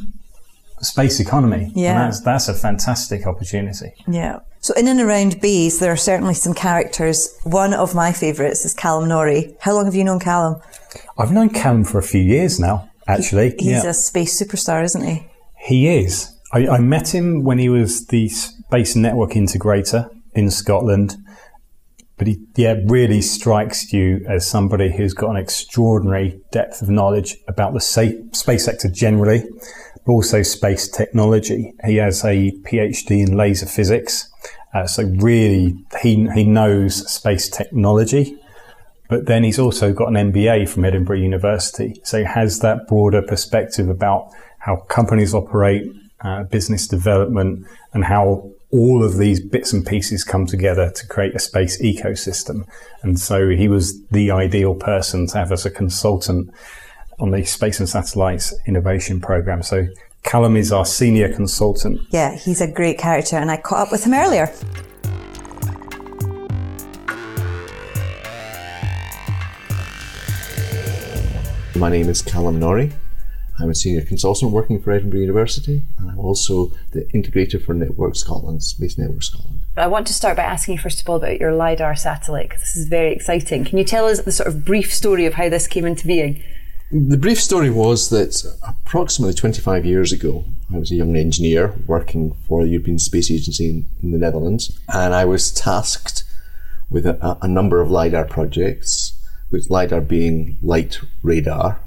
space 0.81 1.19
economy. 1.19 1.71
Yeah. 1.75 1.91
and 1.91 1.99
that's 1.99 2.21
that's 2.21 2.47
a 2.47 2.53
fantastic 2.53 3.25
opportunity. 3.27 3.93
Yeah. 4.07 4.39
So 4.59 4.73
in 4.75 4.87
and 4.87 4.99
around 4.99 5.41
Bayes, 5.41 5.79
there 5.79 5.91
are 5.91 5.97
certainly 5.97 6.35
some 6.35 6.53
characters. 6.53 7.35
One 7.43 7.73
of 7.73 7.95
my 7.95 8.11
favourites 8.11 8.63
is 8.63 8.73
Callum 8.75 9.09
Norrie. 9.09 9.55
How 9.59 9.73
long 9.73 9.85
have 9.85 9.95
you 9.95 10.03
known 10.03 10.19
Callum? 10.19 10.61
I've 11.17 11.31
known 11.31 11.49
Callum 11.49 11.83
for 11.83 11.97
a 11.97 12.03
few 12.03 12.21
years 12.21 12.59
now. 12.59 12.89
Actually, 13.07 13.55
He's 13.57 13.83
yeah. 13.83 13.89
a 13.89 13.93
space 13.93 14.39
superstar, 14.39 14.83
isn't 14.83 15.03
he? 15.03 15.25
He 15.57 15.87
is. 15.87 16.31
I, 16.53 16.67
I 16.67 16.79
met 16.79 17.13
him 17.13 17.43
when 17.43 17.57
he 17.57 17.69
was 17.69 18.05
the 18.07 18.29
space 18.29 18.95
network 18.95 19.31
integrator 19.31 20.09
in 20.33 20.51
Scotland. 20.51 21.17
But 22.17 22.27
he, 22.27 22.45
yeah, 22.55 22.75
really 22.85 23.21
strikes 23.21 23.91
you 23.91 24.23
as 24.29 24.45
somebody 24.45 24.95
who's 24.95 25.15
got 25.15 25.31
an 25.31 25.37
extraordinary 25.37 26.39
depth 26.51 26.83
of 26.83 26.89
knowledge 26.89 27.35
about 27.47 27.73
the 27.73 27.79
space 27.79 28.63
sector 28.63 28.89
generally, 28.89 29.43
but 30.05 30.11
also 30.13 30.41
space 30.41 30.87
technology. 30.87 31.73
He 31.85 31.97
has 31.97 32.23
a 32.23 32.51
PhD 32.63 33.27
in 33.27 33.37
laser 33.37 33.65
physics. 33.65 34.29
Uh, 34.73 34.87
so 34.87 35.03
really, 35.03 35.77
he, 36.01 36.27
he 36.33 36.43
knows 36.43 37.09
space 37.11 37.49
technology. 37.49 38.37
But 39.09 39.25
then 39.25 39.43
he's 39.43 39.59
also 39.59 39.91
got 39.91 40.07
an 40.07 40.31
MBA 40.31 40.69
from 40.69 40.85
Edinburgh 40.85 41.17
University. 41.17 41.99
So 42.03 42.19
he 42.19 42.23
has 42.23 42.59
that 42.59 42.87
broader 42.87 43.21
perspective 43.21 43.89
about 43.89 44.31
how 44.59 44.77
companies 44.87 45.33
operate, 45.33 45.91
uh, 46.21 46.43
business 46.43 46.87
development, 46.87 47.67
and 47.93 48.05
how 48.05 48.51
all 48.71 49.03
of 49.03 49.17
these 49.17 49.41
bits 49.41 49.73
and 49.73 49.85
pieces 49.85 50.23
come 50.23 50.45
together 50.45 50.89
to 50.91 51.07
create 51.07 51.35
a 51.35 51.39
space 51.39 51.81
ecosystem. 51.81 52.65
And 53.03 53.19
so 53.19 53.49
he 53.49 53.67
was 53.67 54.01
the 54.11 54.31
ideal 54.31 54.75
person 54.75 55.27
to 55.27 55.37
have 55.37 55.51
as 55.51 55.65
a 55.65 55.71
consultant 55.71 56.49
on 57.21 57.29
the 57.29 57.45
Space 57.45 57.79
and 57.79 57.87
Satellites 57.87 58.51
Innovation 58.65 59.21
Program. 59.21 59.61
So 59.61 59.87
Callum 60.23 60.57
is 60.57 60.71
our 60.71 60.85
senior 60.85 61.31
consultant 61.31 62.01
Yeah, 62.09 62.35
he's 62.35 62.61
a 62.61 62.67
great 62.67 62.97
character, 62.97 63.37
and 63.37 63.51
I 63.51 63.57
caught 63.57 63.87
up 63.87 63.91
with 63.91 64.03
him 64.03 64.13
earlier. 64.13 64.51
My 71.75 71.89
name 71.89 72.09
is 72.09 72.21
Callum 72.21 72.59
Norrie. 72.59 72.91
I'm 73.59 73.69
a 73.69 73.75
senior 73.75 74.01
consultant 74.01 74.51
working 74.51 74.81
for 74.81 74.91
Edinburgh 74.91 75.19
University, 75.19 75.83
and 75.99 76.09
I'm 76.09 76.19
also 76.19 76.71
the 76.91 77.01
integrator 77.13 77.63
for 77.63 77.75
Network 77.75 78.15
Scotland, 78.15 78.63
Space 78.63 78.97
Network 78.97 79.21
Scotland. 79.21 79.59
I 79.77 79.87
want 79.87 80.07
to 80.07 80.13
start 80.13 80.37
by 80.37 80.43
asking 80.43 80.75
you 80.75 80.79
first 80.79 81.01
of 81.01 81.07
all 81.07 81.17
about 81.17 81.39
your 81.39 81.53
LiDAR 81.53 81.95
satellite, 81.95 82.49
because 82.49 82.61
this 82.61 82.75
is 82.75 82.87
very 82.87 83.13
exciting. 83.13 83.63
Can 83.63 83.77
you 83.77 83.83
tell 83.83 84.07
us 84.07 84.21
the 84.21 84.31
sort 84.31 84.47
of 84.47 84.65
brief 84.65 84.91
story 84.91 85.27
of 85.27 85.35
how 85.35 85.49
this 85.49 85.67
came 85.67 85.85
into 85.85 86.07
being? 86.07 86.41
The 86.93 87.17
brief 87.17 87.41
story 87.41 87.69
was 87.69 88.09
that 88.09 88.43
approximately 88.67 89.33
25 89.33 89.85
years 89.85 90.11
ago, 90.11 90.43
I 90.73 90.77
was 90.77 90.91
a 90.91 90.95
young 90.95 91.15
engineer 91.15 91.73
working 91.87 92.33
for 92.49 92.63
the 92.63 92.69
European 92.69 92.99
Space 92.99 93.31
Agency 93.31 93.69
in, 93.69 93.85
in 94.03 94.11
the 94.11 94.17
Netherlands, 94.17 94.77
and 94.93 95.13
I 95.13 95.23
was 95.23 95.51
tasked 95.51 96.25
with 96.89 97.05
a, 97.05 97.37
a 97.41 97.47
number 97.47 97.79
of 97.79 97.89
LiDAR 97.89 98.25
projects, 98.25 99.13
with 99.51 99.69
LiDAR 99.69 100.01
being 100.01 100.57
light 100.61 100.99
radar 101.23 101.79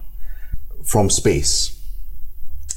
from 0.82 1.10
space. 1.10 1.78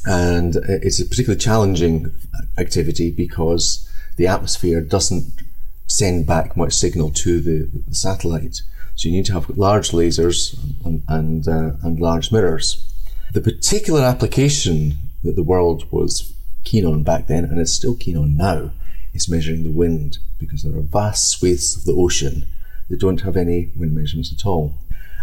And 0.05 0.57
it's 0.67 0.99
a 0.99 1.05
particularly 1.05 1.39
challenging 1.39 2.13
activity 2.57 3.09
because 3.09 3.89
the 4.17 4.27
atmosphere 4.27 4.81
doesn't 4.81 5.43
send 5.87 6.27
back 6.27 6.57
much 6.57 6.73
signal 6.73 7.11
to 7.11 7.39
the, 7.39 7.69
the 7.87 7.95
satellite. 7.95 8.63
So 8.97 9.07
you 9.07 9.15
need 9.15 9.27
to 9.27 9.33
have 9.33 9.57
large 9.57 9.91
lasers 9.91 10.57
and, 10.83 11.03
and, 11.07 11.47
uh, 11.47 11.77
and 11.83 11.99
large 11.99 12.31
mirrors. 12.31 12.83
The 13.31 13.41
particular 13.41 14.01
application 14.01 14.97
that 15.23 15.35
the 15.35 15.43
world 15.43 15.89
was 15.91 16.33
keen 16.63 16.83
on 16.83 17.03
back 17.03 17.27
then, 17.27 17.45
and 17.45 17.59
is 17.59 17.73
still 17.73 17.95
keen 17.95 18.17
on 18.17 18.35
now, 18.35 18.71
is 19.13 19.29
measuring 19.29 19.63
the 19.63 19.71
wind 19.71 20.17
because 20.39 20.63
there 20.63 20.75
are 20.75 20.81
vast 20.81 21.29
swathes 21.29 21.77
of 21.77 21.85
the 21.85 21.93
ocean 21.93 22.47
that 22.89 22.99
don't 22.99 23.21
have 23.21 23.37
any 23.37 23.71
wind 23.75 23.95
measurements 23.95 24.33
at 24.33 24.47
all. 24.47 24.73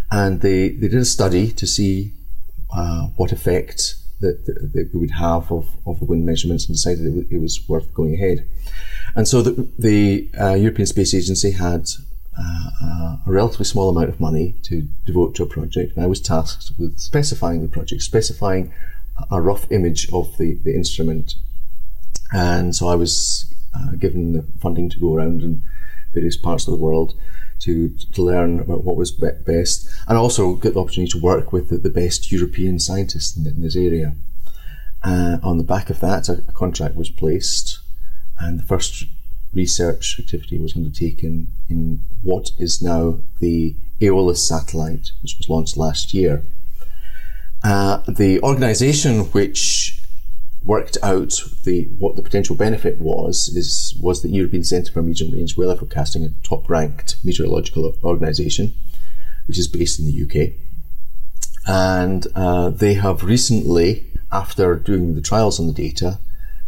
And 0.09 0.41
they, 0.41 0.69
they 0.69 0.87
did 0.87 1.01
a 1.01 1.05
study 1.05 1.51
to 1.51 1.67
see 1.67 2.13
uh, 2.73 3.09
what 3.17 3.33
effect 3.33 3.97
that, 4.21 4.47
that, 4.47 4.73
that 4.73 4.91
we 4.95 5.01
would 5.01 5.11
have 5.11 5.51
of, 5.51 5.69
of 5.85 5.99
the 5.99 6.05
wind 6.05 6.25
measurements 6.25 6.67
and 6.67 6.77
decided 6.77 7.07
it, 7.07 7.11
w- 7.11 7.29
it 7.29 7.41
was 7.41 7.69
worth 7.69 7.93
going 7.93 8.15
ahead. 8.15 8.47
And 9.17 9.27
so 9.27 9.43
the, 9.43 9.69
the 9.79 10.31
uh, 10.41 10.55
European 10.55 10.87
Space 10.87 11.13
Agency 11.13 11.51
had 11.51 11.89
a 12.37 13.31
relatively 13.31 13.65
small 13.65 13.91
amount 13.91 14.09
of 14.09 14.21
money 14.21 14.57
to 14.63 14.83
devote 15.05 15.35
to 15.37 15.43
a 15.43 15.47
project, 15.47 15.95
and 15.95 16.05
I 16.05 16.09
was 16.09 16.21
tasked 16.21 16.73
with 16.79 16.99
specifying 16.99 17.63
the 17.63 17.69
project, 17.69 18.03
specifying 18.03 18.73
a 19.31 19.41
rough 19.41 19.71
image 19.71 20.09
of 20.13 20.37
the, 20.39 20.59
the 20.65 20.75
instrument. 20.75 21.35
And 22.33 22.75
so 22.75 22.89
I 22.89 22.97
was 22.97 23.55
uh, 23.75 23.93
given 23.93 24.33
the 24.33 24.45
funding 24.61 24.91
to 24.91 24.99
go 24.99 25.15
around 25.15 25.43
in 25.43 25.63
various 26.13 26.37
parts 26.37 26.67
of 26.67 26.73
the 26.73 26.85
world 26.85 27.15
to, 27.61 27.91
to 28.13 28.23
learn 28.23 28.61
about 28.61 28.85
what 28.85 28.97
was 28.97 29.13
be- 29.13 29.31
best, 29.47 29.89
and 30.09 30.19
also 30.19 30.55
get 30.55 30.75
the 30.75 30.81
opportunity 30.81 31.13
to 31.13 31.21
work 31.21 31.53
with 31.53 31.69
the, 31.69 31.79
the 31.79 31.91
best 31.91 32.33
European 32.33 32.79
scientists 32.79 33.37
in, 33.37 33.47
in 33.47 33.63
this 33.63 33.77
area. 33.77 34.15
Uh, 35.03 35.39
on 35.43 35.59
the 35.59 35.65
back 35.65 35.91
of 35.91 36.01
that, 36.01 36.29
a, 36.29 36.43
a 36.49 36.53
contract 36.53 36.97
was 36.97 37.11
placed, 37.11 37.79
and 38.39 38.59
the 38.59 38.65
first 38.65 39.05
research 39.55 40.17
activity 40.19 40.59
was 40.59 40.77
undertaken 40.77 41.49
in 41.69 42.01
what 42.23 42.51
is 42.59 42.83
now 42.83 43.19
the 43.41 43.77
Aeolus 44.01 44.47
satellite, 44.47 45.13
which 45.23 45.37
was 45.39 45.49
launched 45.49 45.77
last 45.77 46.13
year. 46.13 46.43
Uh, 47.63 47.99
the 48.09 48.41
organisation 48.43 49.21
which 49.33 50.01
worked 50.65 50.97
out 51.03 51.43
the 51.65 51.85
what 51.99 52.17
the 52.17 52.23
potential 52.23 52.57
benefit 52.57 52.99
was 52.99 53.49
is 53.49 53.99
was 54.01 54.23
the 54.23 54.29
European 54.29 54.65
Centre 54.65 54.93
for 54.93 55.03
Medium 55.03 55.31
Range 55.31 55.57
Weather 55.57 55.77
Forecasting, 55.77 56.25
a 56.25 56.47
top-ranked 56.47 57.17
meteorological 57.25 57.95
organisation, 58.03 58.75
which 59.47 59.59
is 59.59 59.69
based 59.69 59.99
in 59.99 60.07
the 60.07 60.23
UK, 60.23 60.53
and 61.67 62.27
uh, 62.35 62.71
they 62.71 62.95
have 62.95 63.23
recently, 63.25 64.07
after 64.33 64.77
doing 64.77 65.15
the 65.15 65.21
trials 65.21 65.61
on 65.61 65.67
the 65.67 65.73
data, 65.73 66.19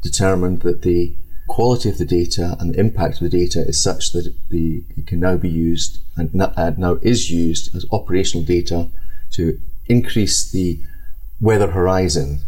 determined 0.02 0.60
that 0.60 0.82
the 0.82 1.14
quality 1.46 1.88
of 1.88 1.98
the 1.98 2.04
data 2.04 2.56
and 2.58 2.74
the 2.74 2.80
impact 2.80 3.14
of 3.14 3.30
the 3.30 3.38
data 3.38 3.60
is 3.60 3.82
such 3.82 4.12
that 4.12 4.34
the, 4.50 4.84
it 4.96 5.06
can 5.06 5.20
now 5.20 5.36
be 5.36 5.48
used 5.48 6.00
and 6.16 6.40
uh, 6.40 6.72
now 6.76 6.98
is 7.02 7.30
used 7.30 7.74
as 7.74 7.86
operational 7.92 8.44
data 8.44 8.88
to 9.32 9.60
increase 9.86 10.50
the 10.50 10.80
weather 11.40 11.70
horizon 11.70 12.40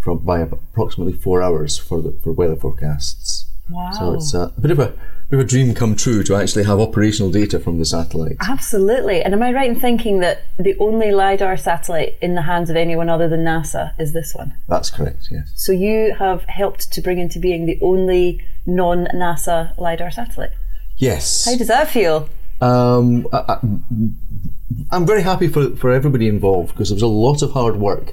from 0.00 0.18
by 0.18 0.40
approximately 0.40 1.12
four 1.12 1.42
hours 1.42 1.76
for 1.76 2.00
the 2.00 2.12
for 2.22 2.32
weather 2.32 2.56
forecasts. 2.56 3.37
Wow! 3.70 3.92
So 3.92 4.14
it's 4.14 4.34
a, 4.34 4.52
bit 4.60 4.70
of 4.70 4.78
a 4.78 4.94
bit 5.28 5.38
of 5.38 5.40
a 5.40 5.44
dream 5.44 5.74
come 5.74 5.94
true 5.94 6.22
to 6.24 6.34
actually 6.34 6.64
have 6.64 6.80
operational 6.80 7.30
data 7.30 7.60
from 7.60 7.78
the 7.78 7.84
satellite. 7.84 8.36
Absolutely. 8.40 9.22
And 9.22 9.34
am 9.34 9.42
I 9.42 9.52
right 9.52 9.68
in 9.68 9.78
thinking 9.78 10.20
that 10.20 10.42
the 10.58 10.76
only 10.78 11.12
lidar 11.12 11.56
satellite 11.56 12.16
in 12.22 12.34
the 12.34 12.42
hands 12.42 12.70
of 12.70 12.76
anyone 12.76 13.08
other 13.08 13.28
than 13.28 13.44
NASA 13.44 13.92
is 13.98 14.12
this 14.12 14.34
one? 14.34 14.54
That's 14.68 14.90
correct. 14.90 15.28
Yes. 15.30 15.52
So 15.54 15.72
you 15.72 16.14
have 16.18 16.44
helped 16.44 16.92
to 16.92 17.00
bring 17.02 17.18
into 17.18 17.38
being 17.38 17.66
the 17.66 17.78
only 17.82 18.42
non-NASA 18.64 19.76
lidar 19.78 20.10
satellite. 20.10 20.52
Yes. 20.96 21.44
How 21.44 21.56
does 21.56 21.68
that 21.68 21.90
feel? 21.90 22.28
Um, 22.60 23.26
I, 23.32 23.58
am 24.92 25.06
very 25.06 25.22
happy 25.22 25.48
for, 25.48 25.76
for 25.76 25.92
everybody 25.92 26.26
involved 26.26 26.72
because 26.72 26.88
there 26.88 26.96
was 26.96 27.02
a 27.02 27.06
lot 27.06 27.42
of 27.42 27.52
hard 27.52 27.76
work 27.76 28.12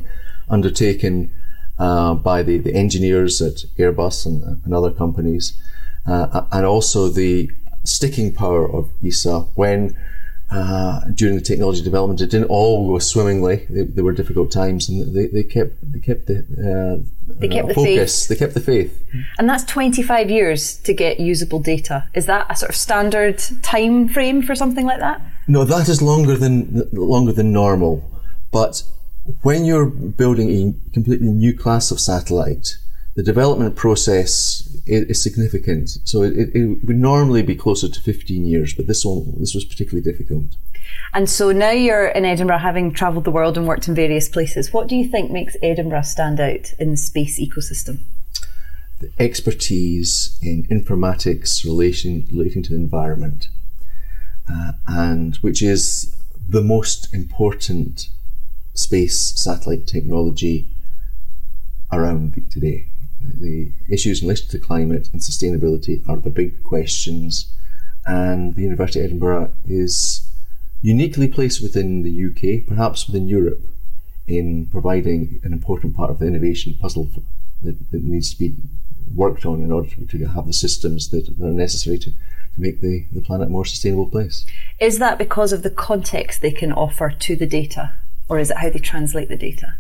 undertaken 0.50 1.32
uh, 1.78 2.14
by 2.16 2.44
the, 2.44 2.58
the 2.58 2.74
engineers 2.74 3.42
at 3.42 3.66
Airbus 3.78 4.26
and, 4.26 4.62
and 4.64 4.74
other 4.74 4.92
companies, 4.92 5.60
uh, 6.08 6.46
and 6.52 6.66
also 6.66 7.10
the 7.10 7.50
sticking 7.84 8.34
power 8.34 8.70
of 8.70 8.90
ESA 9.04 9.42
when 9.56 9.96
uh, 10.52 11.02
during 11.14 11.36
the 11.36 11.42
technology 11.42 11.82
development 11.82 12.22
it 12.22 12.30
didn't 12.30 12.48
all 12.50 12.88
go 12.88 13.00
swimmingly. 13.00 13.66
They, 13.70 13.84
there 13.84 14.04
were 14.04 14.14
difficult 14.14 14.52
times, 14.52 14.88
and 14.88 15.14
they, 15.14 15.28
they 15.28 15.44
kept 15.44 15.74
they 15.92 16.00
kept 16.00 16.28
the 16.28 16.40
uh, 16.40 17.04
they 17.28 17.48
kept 17.48 17.70
the 17.70 17.74
focus. 17.74 18.28
Faith. 18.28 18.30
They 18.30 18.36
kept 18.36 18.54
the 18.54 18.60
faith. 18.60 19.04
And 19.40 19.50
that's 19.50 19.64
twenty 19.64 20.04
five 20.04 20.30
years 20.30 20.78
to 20.82 20.94
get 20.94 21.20
usable 21.20 21.60
data. 21.60 22.08
Is 22.14 22.28
that 22.28 22.46
a 22.50 22.56
sort 22.56 22.70
of 22.70 22.76
standard 22.76 23.40
time 23.64 24.08
frame 24.08 24.44
for 24.44 24.56
something 24.56 24.86
like 24.86 25.00
that? 25.00 25.20
No, 25.48 25.64
that 25.64 25.90
is 25.90 26.02
longer 26.02 26.36
than 26.36 26.88
longer 26.94 27.32
than 27.32 27.52
normal, 27.52 28.04
but 28.52 28.84
when 29.42 29.66
you're 29.66 29.86
building 29.86 30.50
a 30.52 30.94
completely 30.94 31.28
new 31.28 31.58
class 31.58 31.92
of 31.92 32.00
satellite, 32.00 32.78
the 33.16 33.24
development 33.24 33.76
process 33.76 34.78
is, 34.86 35.06
is 35.06 35.24
significant. 35.24 35.90
So 36.04 36.22
it, 36.22 36.50
it, 36.54 36.86
would 36.86 36.98
normally 36.98 37.42
be 37.42 37.56
closer 37.56 37.88
to 37.88 38.02
15 38.02 38.46
years, 38.46 38.74
but 38.74 38.88
this 38.88 39.06
one 39.06 39.34
this 39.40 39.56
was 39.56 39.66
particularly 39.66 40.04
difficult. 40.04 40.56
And 41.14 41.30
so 41.30 41.52
now 41.52 41.72
you're 41.72 42.08
in 42.08 42.26
Edinburgh, 42.26 42.60
having 42.60 42.94
travelled 42.94 43.24
the 43.24 43.32
world 43.32 43.58
and 43.58 43.68
worked 43.68 43.88
in 43.88 43.96
various 43.96 44.30
places. 44.30 44.72
What 44.72 44.88
do 44.88 44.96
you 44.96 45.08
think 45.08 45.32
makes 45.32 45.58
Edinburgh 45.64 46.04
stand 46.04 46.40
out 46.40 46.74
in 46.78 46.92
the 46.92 46.98
space 46.98 47.40
ecosystem? 47.40 48.00
The 49.00 49.12
expertise 49.18 50.38
in 50.42 50.66
informatics 50.68 51.66
relation, 51.66 52.28
relating 52.32 52.64
to 52.64 52.70
the 52.72 52.76
environment, 52.76 53.48
uh, 54.52 54.74
and 54.88 55.36
which 55.38 55.62
is 55.62 56.16
the 56.48 56.62
most 56.62 57.14
important 57.14 58.10
space 58.76 59.34
satellite 59.42 59.88
technology 59.88 60.68
around 61.92 62.46
today. 62.52 62.88
The 63.22 63.72
issues 63.90 64.22
in 64.22 64.28
relation 64.28 64.50
to 64.50 64.60
climate 64.60 65.10
and 65.12 65.22
sustainability 65.22 66.08
are 66.08 66.18
the 66.18 66.30
big 66.30 66.64
questions, 66.64 67.52
and 68.06 68.56
the 68.56 68.62
University 68.62 69.00
of 69.00 69.06
Edinburgh 69.06 69.52
is 69.66 70.30
uniquely 70.82 71.28
placed 71.28 71.64
within 71.64 72.04
the 72.04 72.26
UK, 72.26 72.68
perhaps 72.68 73.08
within 73.08 73.28
Europe, 73.28 73.62
in 74.28 74.68
providing 74.68 75.40
an 75.44 75.54
important 75.54 75.96
part 75.96 76.12
of 76.12 76.20
the 76.20 76.28
innovation 76.28 76.76
puzzle 76.80 77.10
that, 77.64 77.92
that 77.92 78.04
needs 78.04 78.32
to 78.32 78.38
be 78.38 78.56
worked 79.14 79.46
on 79.46 79.62
in 79.64 79.72
order 79.72 79.90
to, 79.90 80.26
have 80.28 80.46
the 80.46 80.54
systems 80.54 81.10
that, 81.10 81.38
that 81.38 81.46
are 81.46 81.52
necessary 81.52 81.98
to, 81.98 82.12
to 82.12 82.58
make 82.58 82.82
the, 82.82 83.06
the 83.12 83.22
planet 83.22 83.48
a 83.48 83.52
more 83.52 83.66
sustainable 83.66 84.10
place. 84.10 84.46
Is 84.80 85.00
that 85.00 85.18
because 85.18 85.54
of 85.54 85.64
the 85.64 85.70
context 85.70 86.42
they 86.42 86.52
can 86.52 86.72
offer 86.72 87.10
to 87.10 87.36
the 87.36 87.46
data? 87.46 87.94
Or 88.28 88.40
is 88.40 88.52
it 88.52 88.58
how 88.58 88.70
they 88.70 88.80
translate 88.80 89.30
the 89.30 89.38
data? 89.38 89.76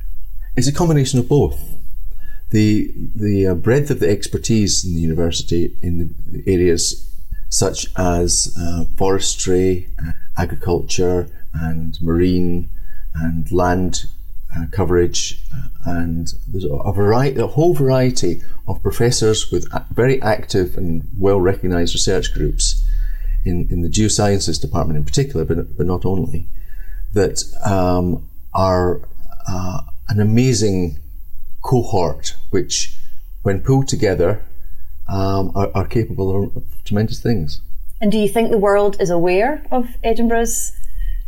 It's 0.56 0.68
a 0.68 0.74
combination 0.74 1.20
of 1.20 1.28
both. 1.28 1.60
The 2.52 2.92
the 3.16 3.48
uh, 3.48 3.56
breadth 3.56 3.90
of 3.90 4.00
the 4.00 4.10
expertise 4.10 4.86
in 4.86 4.94
the 4.94 5.02
university 5.02 5.76
in 5.82 6.16
the 6.28 6.44
areas 6.52 7.12
such 7.50 7.88
as 7.98 8.56
uh, 8.60 8.86
forestry, 8.98 9.88
uh, 10.06 10.12
agriculture, 10.38 11.28
and 11.54 11.98
marine, 12.02 12.70
and 13.16 13.52
land 13.52 14.06
uh, 14.56 14.66
coverage, 14.72 15.42
uh, 15.54 15.68
and 15.86 16.34
there's 16.48 16.66
a 16.66 16.92
variety, 16.92 17.40
a 17.40 17.48
whole 17.48 17.74
variety 17.74 18.42
of 18.68 18.82
professors 18.82 19.52
with 19.52 19.68
very 19.92 20.22
active 20.22 20.78
and 20.78 21.08
well 21.18 21.40
recognised 21.40 21.94
research 21.94 22.34
groups 22.34 22.86
in, 23.46 23.68
in 23.70 23.82
the 23.82 23.90
geosciences 23.90 24.60
department 24.60 24.98
in 24.98 25.06
particular, 25.06 25.46
but, 25.46 25.78
but 25.78 25.86
not 25.86 26.06
only, 26.06 26.48
that 27.14 27.44
um, 27.64 28.28
are 28.56 29.02
uh, 29.48 29.82
an 30.10 30.20
amazing 30.20 31.00
cohort 31.62 32.36
which, 32.50 32.98
when 33.44 33.62
pulled 33.62 33.88
together, 33.88 34.42
um, 35.08 35.52
are, 35.56 35.70
are, 35.76 35.86
capable 35.86 36.52
of 36.56 36.64
tremendous 36.84 37.22
things. 37.22 37.62
And 38.02 38.12
do 38.12 38.18
you 38.18 38.28
think 38.28 38.50
the 38.50 38.58
world 38.58 39.00
is 39.00 39.10
aware 39.12 39.64
of 39.72 39.88
Edinburgh's 40.04 40.72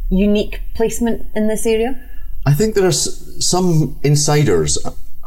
unique 0.09 0.61
placement 0.73 1.27
in 1.35 1.47
this 1.47 1.65
area? 1.65 2.01
I 2.45 2.53
think 2.53 2.73
there 2.73 2.85
are 2.85 2.87
s- 2.87 3.35
some 3.39 3.99
insiders 4.03 4.77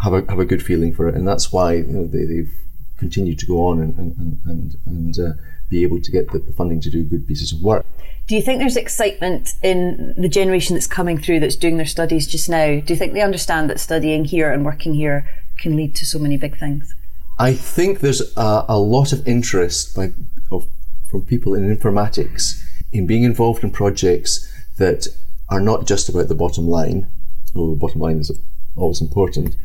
have 0.03 0.13
a, 0.13 0.25
have 0.29 0.39
a 0.39 0.45
good 0.45 0.63
feeling 0.63 0.93
for 0.93 1.09
it, 1.09 1.15
and 1.15 1.29
that's 1.29 1.53
why 1.53 1.75
you 1.75 1.85
know, 1.85 2.07
they, 2.07 2.39
have 2.39 2.49
continued 2.97 3.39
to 3.39 3.47
go 3.47 3.67
on 3.67 3.81
and, 3.81 3.97
and, 3.99 4.41
and, 4.47 4.77
and 4.87 5.19
uh, 5.19 5.33
be 5.71 5.83
able 5.83 6.01
to 6.01 6.11
get 6.11 6.31
the, 6.33 6.41
the 6.41 6.53
funding 6.53 6.81
to 6.83 6.91
do 6.91 7.03
good 7.05 7.27
pieces 7.27 7.53
of 7.53 7.63
work. 7.63 7.87
Do 8.27 8.35
you 8.35 8.43
think 8.43 8.59
there's 8.59 8.77
excitement 8.77 9.55
in 9.63 10.15
the 10.17 10.29
generation 10.29 10.75
that's 10.75 10.87
coming 10.87 11.19
through 11.19 11.41
that's 11.41 11.57
doing 11.57 11.79
their 11.79 11.87
studies 11.87 12.27
just 12.27 12.49
now? 12.49 12.81
Do 12.81 12.93
you 12.93 12.97
think 12.97 13.13
they 13.13 13.23
understand 13.23 13.71
that 13.71 13.81
studying 13.81 14.25
here 14.25 14.53
and 14.53 14.65
working 14.65 14.95
here 14.95 15.29
can 15.59 15.77
lead 15.77 15.95
to 15.97 16.07
so 16.07 16.19
many 16.19 16.37
big 16.37 16.59
things? 16.59 16.95
I 17.39 17.55
think 17.55 18.01
there's 18.01 18.37
a, 18.37 18.67
a 18.69 18.79
lot 18.79 19.13
of 19.13 19.27
interest 19.27 19.97
by, 19.97 20.13
of, 20.53 20.67
from 21.11 21.25
people 21.25 21.55
in 21.55 21.75
informatics 21.75 22.63
in 22.93 23.07
being 23.07 23.25
involved 23.25 23.65
in 23.65 23.71
projects 23.71 24.47
that 24.77 25.07
are 25.49 25.61
not 25.61 25.87
just 25.87 26.09
about 26.09 26.29
the 26.29 26.35
bottom 26.35 26.69
line, 26.69 27.07
although 27.55 27.75
the 27.75 27.81
bottom 27.81 28.01
line 28.01 28.19
is 28.19 28.31
always 28.77 29.01
important, 29.01 29.57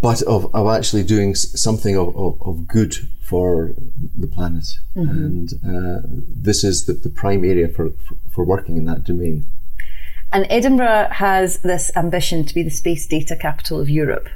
but 0.00 0.22
of, 0.22 0.54
of 0.54 0.66
actually 0.68 1.02
doing 1.02 1.34
something 1.34 1.96
of, 1.96 2.16
of, 2.16 2.40
of 2.42 2.66
good 2.66 2.96
for 3.22 3.74
the 4.16 4.26
planet. 4.26 4.78
Mm-hmm. 4.96 5.08
And 5.08 5.52
uh, 5.64 6.00
this 6.26 6.64
is 6.64 6.86
the, 6.86 6.94
the 6.94 7.08
prime 7.08 7.44
area 7.44 7.68
for, 7.68 7.90
for, 7.90 8.16
for 8.32 8.44
working 8.44 8.76
in 8.76 8.84
that 8.86 9.04
domain. 9.04 9.46
And 10.32 10.46
Edinburgh 10.48 11.08
has 11.12 11.58
this 11.58 11.90
ambition 11.96 12.44
to 12.44 12.54
be 12.54 12.62
the 12.62 12.70
space 12.70 13.06
data 13.06 13.36
capital 13.36 13.80
of 13.80 13.90
Europe. 13.90 14.28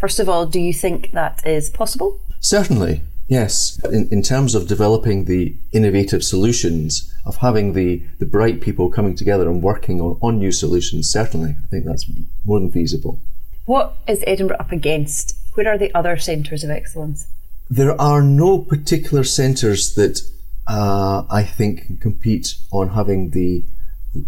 First 0.00 0.18
of 0.18 0.28
all, 0.28 0.46
do 0.46 0.58
you 0.58 0.72
think 0.72 1.12
that 1.12 1.46
is 1.46 1.70
possible? 1.70 2.20
Certainly, 2.40 3.02
yes. 3.28 3.78
In, 3.84 4.08
in 4.10 4.22
terms 4.22 4.54
of 4.54 4.66
developing 4.66 5.26
the 5.26 5.54
innovative 5.72 6.24
solutions, 6.24 7.12
of 7.24 7.36
having 7.36 7.74
the, 7.74 8.02
the 8.18 8.26
bright 8.26 8.60
people 8.60 8.90
coming 8.90 9.14
together 9.14 9.48
and 9.48 9.62
working 9.62 10.00
on, 10.00 10.18
on 10.20 10.38
new 10.38 10.52
solutions, 10.52 11.10
certainly, 11.10 11.54
I 11.62 11.66
think 11.68 11.84
that's 11.84 12.06
more 12.44 12.58
than 12.58 12.72
feasible. 12.72 13.20
What 13.64 13.94
is 14.08 14.24
Edinburgh 14.26 14.56
up 14.58 14.72
against? 14.72 15.36
Where 15.54 15.68
are 15.68 15.78
the 15.78 15.94
other 15.94 16.16
centres 16.16 16.64
of 16.64 16.70
excellence? 16.70 17.28
There 17.70 17.98
are 18.00 18.20
no 18.20 18.58
particular 18.58 19.22
centres 19.22 19.94
that 19.94 20.20
uh, 20.66 21.22
I 21.30 21.44
think 21.44 21.86
can 21.86 21.96
compete 21.98 22.56
on 22.72 22.88
having 22.88 23.30
the, 23.30 23.64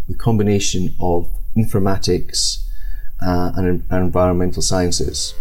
the 0.08 0.14
combination 0.14 0.94
of 1.00 1.28
informatics 1.56 2.62
uh, 3.20 3.50
and, 3.56 3.82
and 3.90 4.04
environmental 4.04 4.62
sciences. 4.62 5.34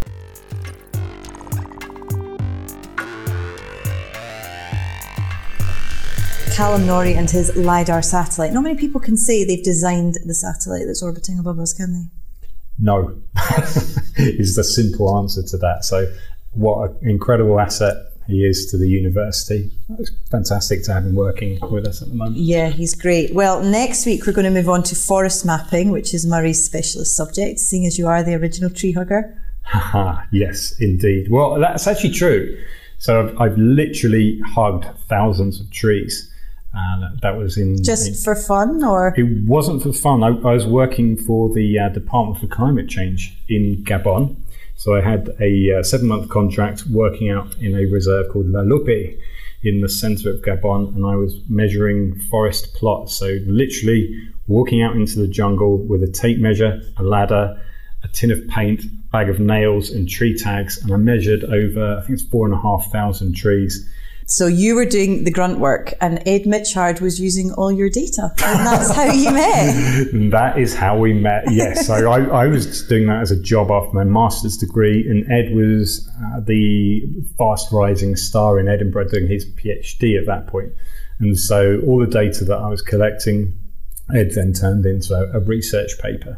Callum 6.55 6.87
Norrie 6.87 7.13
and 7.13 7.29
his 7.29 7.55
LIDAR 7.55 8.01
satellite. 8.01 8.53
Not 8.53 8.61
many 8.61 8.75
people 8.75 8.99
can 8.99 9.17
say 9.17 9.43
they've 9.43 9.63
designed 9.63 10.17
the 10.25 10.33
satellite 10.33 10.87
that's 10.87 11.03
orbiting 11.03 11.37
above 11.37 11.59
us, 11.59 11.73
can 11.73 11.93
they? 11.93 12.22
No 12.79 13.15
is 14.17 14.55
the 14.55 14.63
simple 14.63 15.17
answer 15.17 15.43
to 15.43 15.57
that. 15.57 15.85
So, 15.85 16.11
what 16.51 16.91
an 17.01 17.09
incredible 17.09 17.59
asset 17.59 17.95
he 18.27 18.45
is 18.45 18.67
to 18.67 18.77
the 18.77 18.87
university. 18.87 19.71
It's 19.99 20.11
fantastic 20.31 20.83
to 20.85 20.93
have 20.93 21.05
him 21.05 21.15
working 21.15 21.59
with 21.69 21.85
us 21.85 22.01
at 22.01 22.09
the 22.09 22.15
moment. 22.15 22.37
Yeah, 22.37 22.69
he's 22.69 22.95
great. 22.95 23.33
Well, 23.33 23.61
next 23.61 24.05
week 24.05 24.25
we're 24.25 24.33
going 24.33 24.45
to 24.45 24.51
move 24.51 24.69
on 24.69 24.83
to 24.83 24.95
forest 24.95 25.45
mapping, 25.45 25.89
which 25.89 26.13
is 26.13 26.25
Murray's 26.25 26.63
specialist 26.63 27.15
subject, 27.15 27.59
seeing 27.59 27.85
as 27.85 27.97
you 27.97 28.07
are 28.07 28.23
the 28.23 28.35
original 28.35 28.69
tree 28.69 28.93
hugger. 28.93 29.37
Haha, 29.63 30.23
yes, 30.31 30.73
indeed. 30.79 31.29
Well, 31.29 31.59
that's 31.59 31.87
actually 31.87 32.11
true. 32.11 32.57
So 32.97 33.27
I've, 33.27 33.41
I've 33.41 33.57
literally 33.57 34.39
hugged 34.45 34.85
thousands 35.09 35.59
of 35.59 35.69
trees. 35.71 36.32
Uh, 36.75 37.09
that 37.21 37.37
was 37.37 37.55
in 37.55 37.83
just 37.83 38.07
in, 38.07 38.15
for 38.15 38.35
fun, 38.35 38.83
or 38.83 39.13
it 39.15 39.45
wasn't 39.45 39.83
for 39.83 39.93
fun. 39.93 40.23
I, 40.23 40.29
I 40.29 40.53
was 40.53 40.65
working 40.65 41.15
for 41.15 41.53
the 41.53 41.77
uh, 41.77 41.89
Department 41.89 42.39
for 42.39 42.47
Climate 42.47 42.89
Change 42.89 43.37
in 43.47 43.83
Gabon, 43.83 44.35
so 44.75 44.95
I 44.95 45.01
had 45.01 45.29
a 45.39 45.79
uh, 45.79 45.83
seven-month 45.83 46.29
contract 46.29 46.87
working 46.87 47.29
out 47.29 47.55
in 47.57 47.75
a 47.75 47.85
reserve 47.85 48.31
called 48.31 48.47
La 48.47 48.61
Lopé 48.61 49.15
in 49.61 49.81
the 49.81 49.89
centre 49.89 50.31
of 50.31 50.41
Gabon, 50.41 50.95
and 50.95 51.05
I 51.05 51.15
was 51.15 51.39
measuring 51.47 52.19
forest 52.21 52.73
plots. 52.73 53.15
So 53.15 53.37
literally 53.45 54.29
walking 54.47 54.81
out 54.81 54.95
into 54.95 55.19
the 55.19 55.27
jungle 55.27 55.77
with 55.77 56.01
a 56.01 56.11
tape 56.11 56.39
measure, 56.39 56.81
a 56.97 57.03
ladder, 57.03 57.55
a 58.03 58.07
tin 58.09 58.31
of 58.31 58.45
paint, 58.47 58.81
bag 59.11 59.29
of 59.29 59.39
nails, 59.39 59.91
and 59.91 60.09
tree 60.09 60.35
tags, 60.35 60.81
and 60.81 60.91
I 60.91 60.97
measured 60.97 61.43
over 61.43 61.97
I 61.97 62.01
think 62.01 62.19
it's 62.19 62.27
four 62.27 62.47
and 62.47 62.55
a 62.55 62.59
half 62.59 62.91
thousand 62.91 63.35
trees 63.35 63.87
so 64.25 64.47
you 64.47 64.75
were 64.75 64.85
doing 64.85 65.23
the 65.23 65.31
grunt 65.31 65.59
work, 65.59 65.93
and 66.01 66.21
Ed 66.27 66.45
Mitchard 66.45 67.01
was 67.01 67.19
using 67.19 67.51
all 67.53 67.71
your 67.71 67.89
data, 67.89 68.31
and 68.43 68.65
that's 68.65 68.91
how 68.91 69.11
you 69.11 69.31
met. 69.31 70.07
that 70.31 70.57
is 70.57 70.75
how 70.75 70.97
we 70.97 71.13
met. 71.13 71.51
Yes, 71.51 71.87
so 71.87 72.09
I, 72.09 72.43
I, 72.43 72.47
was 72.47 72.87
doing 72.87 73.07
that 73.07 73.21
as 73.21 73.31
a 73.31 73.41
job 73.41 73.71
after 73.71 73.93
my 73.93 74.03
master's 74.03 74.57
degree, 74.57 75.07
and 75.07 75.29
Ed 75.31 75.55
was 75.55 76.09
uh, 76.23 76.39
the 76.39 77.05
fast 77.37 77.71
rising 77.71 78.15
star 78.15 78.59
in 78.59 78.67
Edinburgh 78.67 79.09
doing 79.09 79.27
his 79.27 79.45
PhD 79.45 80.19
at 80.19 80.25
that 80.25 80.47
point. 80.47 80.71
And 81.19 81.37
so 81.37 81.79
all 81.85 81.99
the 81.99 82.07
data 82.07 82.43
that 82.45 82.57
I 82.57 82.69
was 82.69 82.81
collecting, 82.81 83.57
Ed 84.13 84.31
then 84.31 84.53
turned 84.53 84.85
into 84.85 85.13
a, 85.13 85.37
a 85.37 85.39
research 85.39 85.99
paper. 86.01 86.37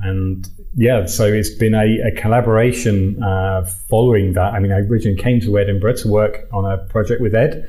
And 0.00 0.48
yeah, 0.76 1.06
so 1.06 1.24
it's 1.24 1.50
been 1.50 1.74
a, 1.74 2.08
a 2.08 2.12
collaboration 2.12 3.20
uh, 3.22 3.64
following 3.88 4.34
that. 4.34 4.54
I 4.54 4.60
mean, 4.60 4.72
I 4.72 4.78
originally 4.78 5.20
came 5.20 5.40
to 5.40 5.58
Edinburgh 5.58 5.96
to 5.96 6.08
work 6.08 6.48
on 6.52 6.64
a 6.64 6.78
project 6.86 7.20
with 7.20 7.34
Ed, 7.34 7.68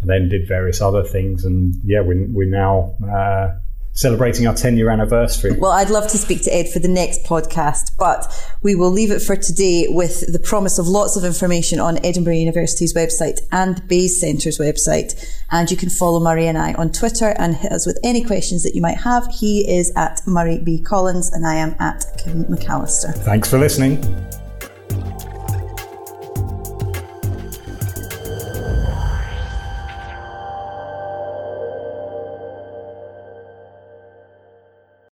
and 0.00 0.08
then 0.08 0.28
did 0.28 0.48
various 0.48 0.80
other 0.80 1.04
things. 1.04 1.44
And 1.44 1.74
yeah, 1.84 2.00
we, 2.00 2.24
we're 2.26 2.48
now 2.48 2.94
uh, 3.04 3.58
celebrating 3.96 4.46
our 4.46 4.54
10 4.54 4.76
year 4.76 4.90
anniversary. 4.90 5.52
Well, 5.52 5.72
I'd 5.72 5.90
love 5.90 6.06
to 6.08 6.18
speak 6.18 6.42
to 6.42 6.54
Ed 6.54 6.68
for 6.68 6.78
the 6.78 6.88
next 6.88 7.24
podcast, 7.24 7.96
but 7.98 8.32
we 8.62 8.74
will 8.74 8.90
leave 8.90 9.10
it 9.10 9.20
for 9.20 9.34
today 9.34 9.86
with 9.88 10.32
the 10.32 10.38
promise 10.38 10.78
of 10.78 10.86
lots 10.86 11.16
of 11.16 11.24
information 11.24 11.80
on 11.80 12.04
Edinburgh 12.04 12.34
University's 12.34 12.94
website 12.94 13.40
and 13.50 13.78
the 13.78 13.82
Bayes 13.82 14.20
Centre's 14.20 14.58
website. 14.58 15.14
And 15.50 15.70
you 15.70 15.76
can 15.76 15.88
follow 15.88 16.20
Murray 16.20 16.46
and 16.46 16.58
I 16.58 16.74
on 16.74 16.92
Twitter 16.92 17.34
and 17.38 17.56
hit 17.56 17.72
us 17.72 17.86
with 17.86 17.98
any 18.04 18.22
questions 18.22 18.62
that 18.62 18.74
you 18.74 18.82
might 18.82 18.98
have. 18.98 19.26
He 19.28 19.68
is 19.68 19.92
at 19.96 20.20
Murray 20.26 20.58
B. 20.58 20.78
Collins 20.78 21.32
and 21.32 21.46
I 21.46 21.54
am 21.54 21.74
at 21.80 22.04
Kim 22.22 22.44
McAllister. 22.44 23.14
Thanks 23.24 23.50
for 23.50 23.58
listening. 23.58 24.02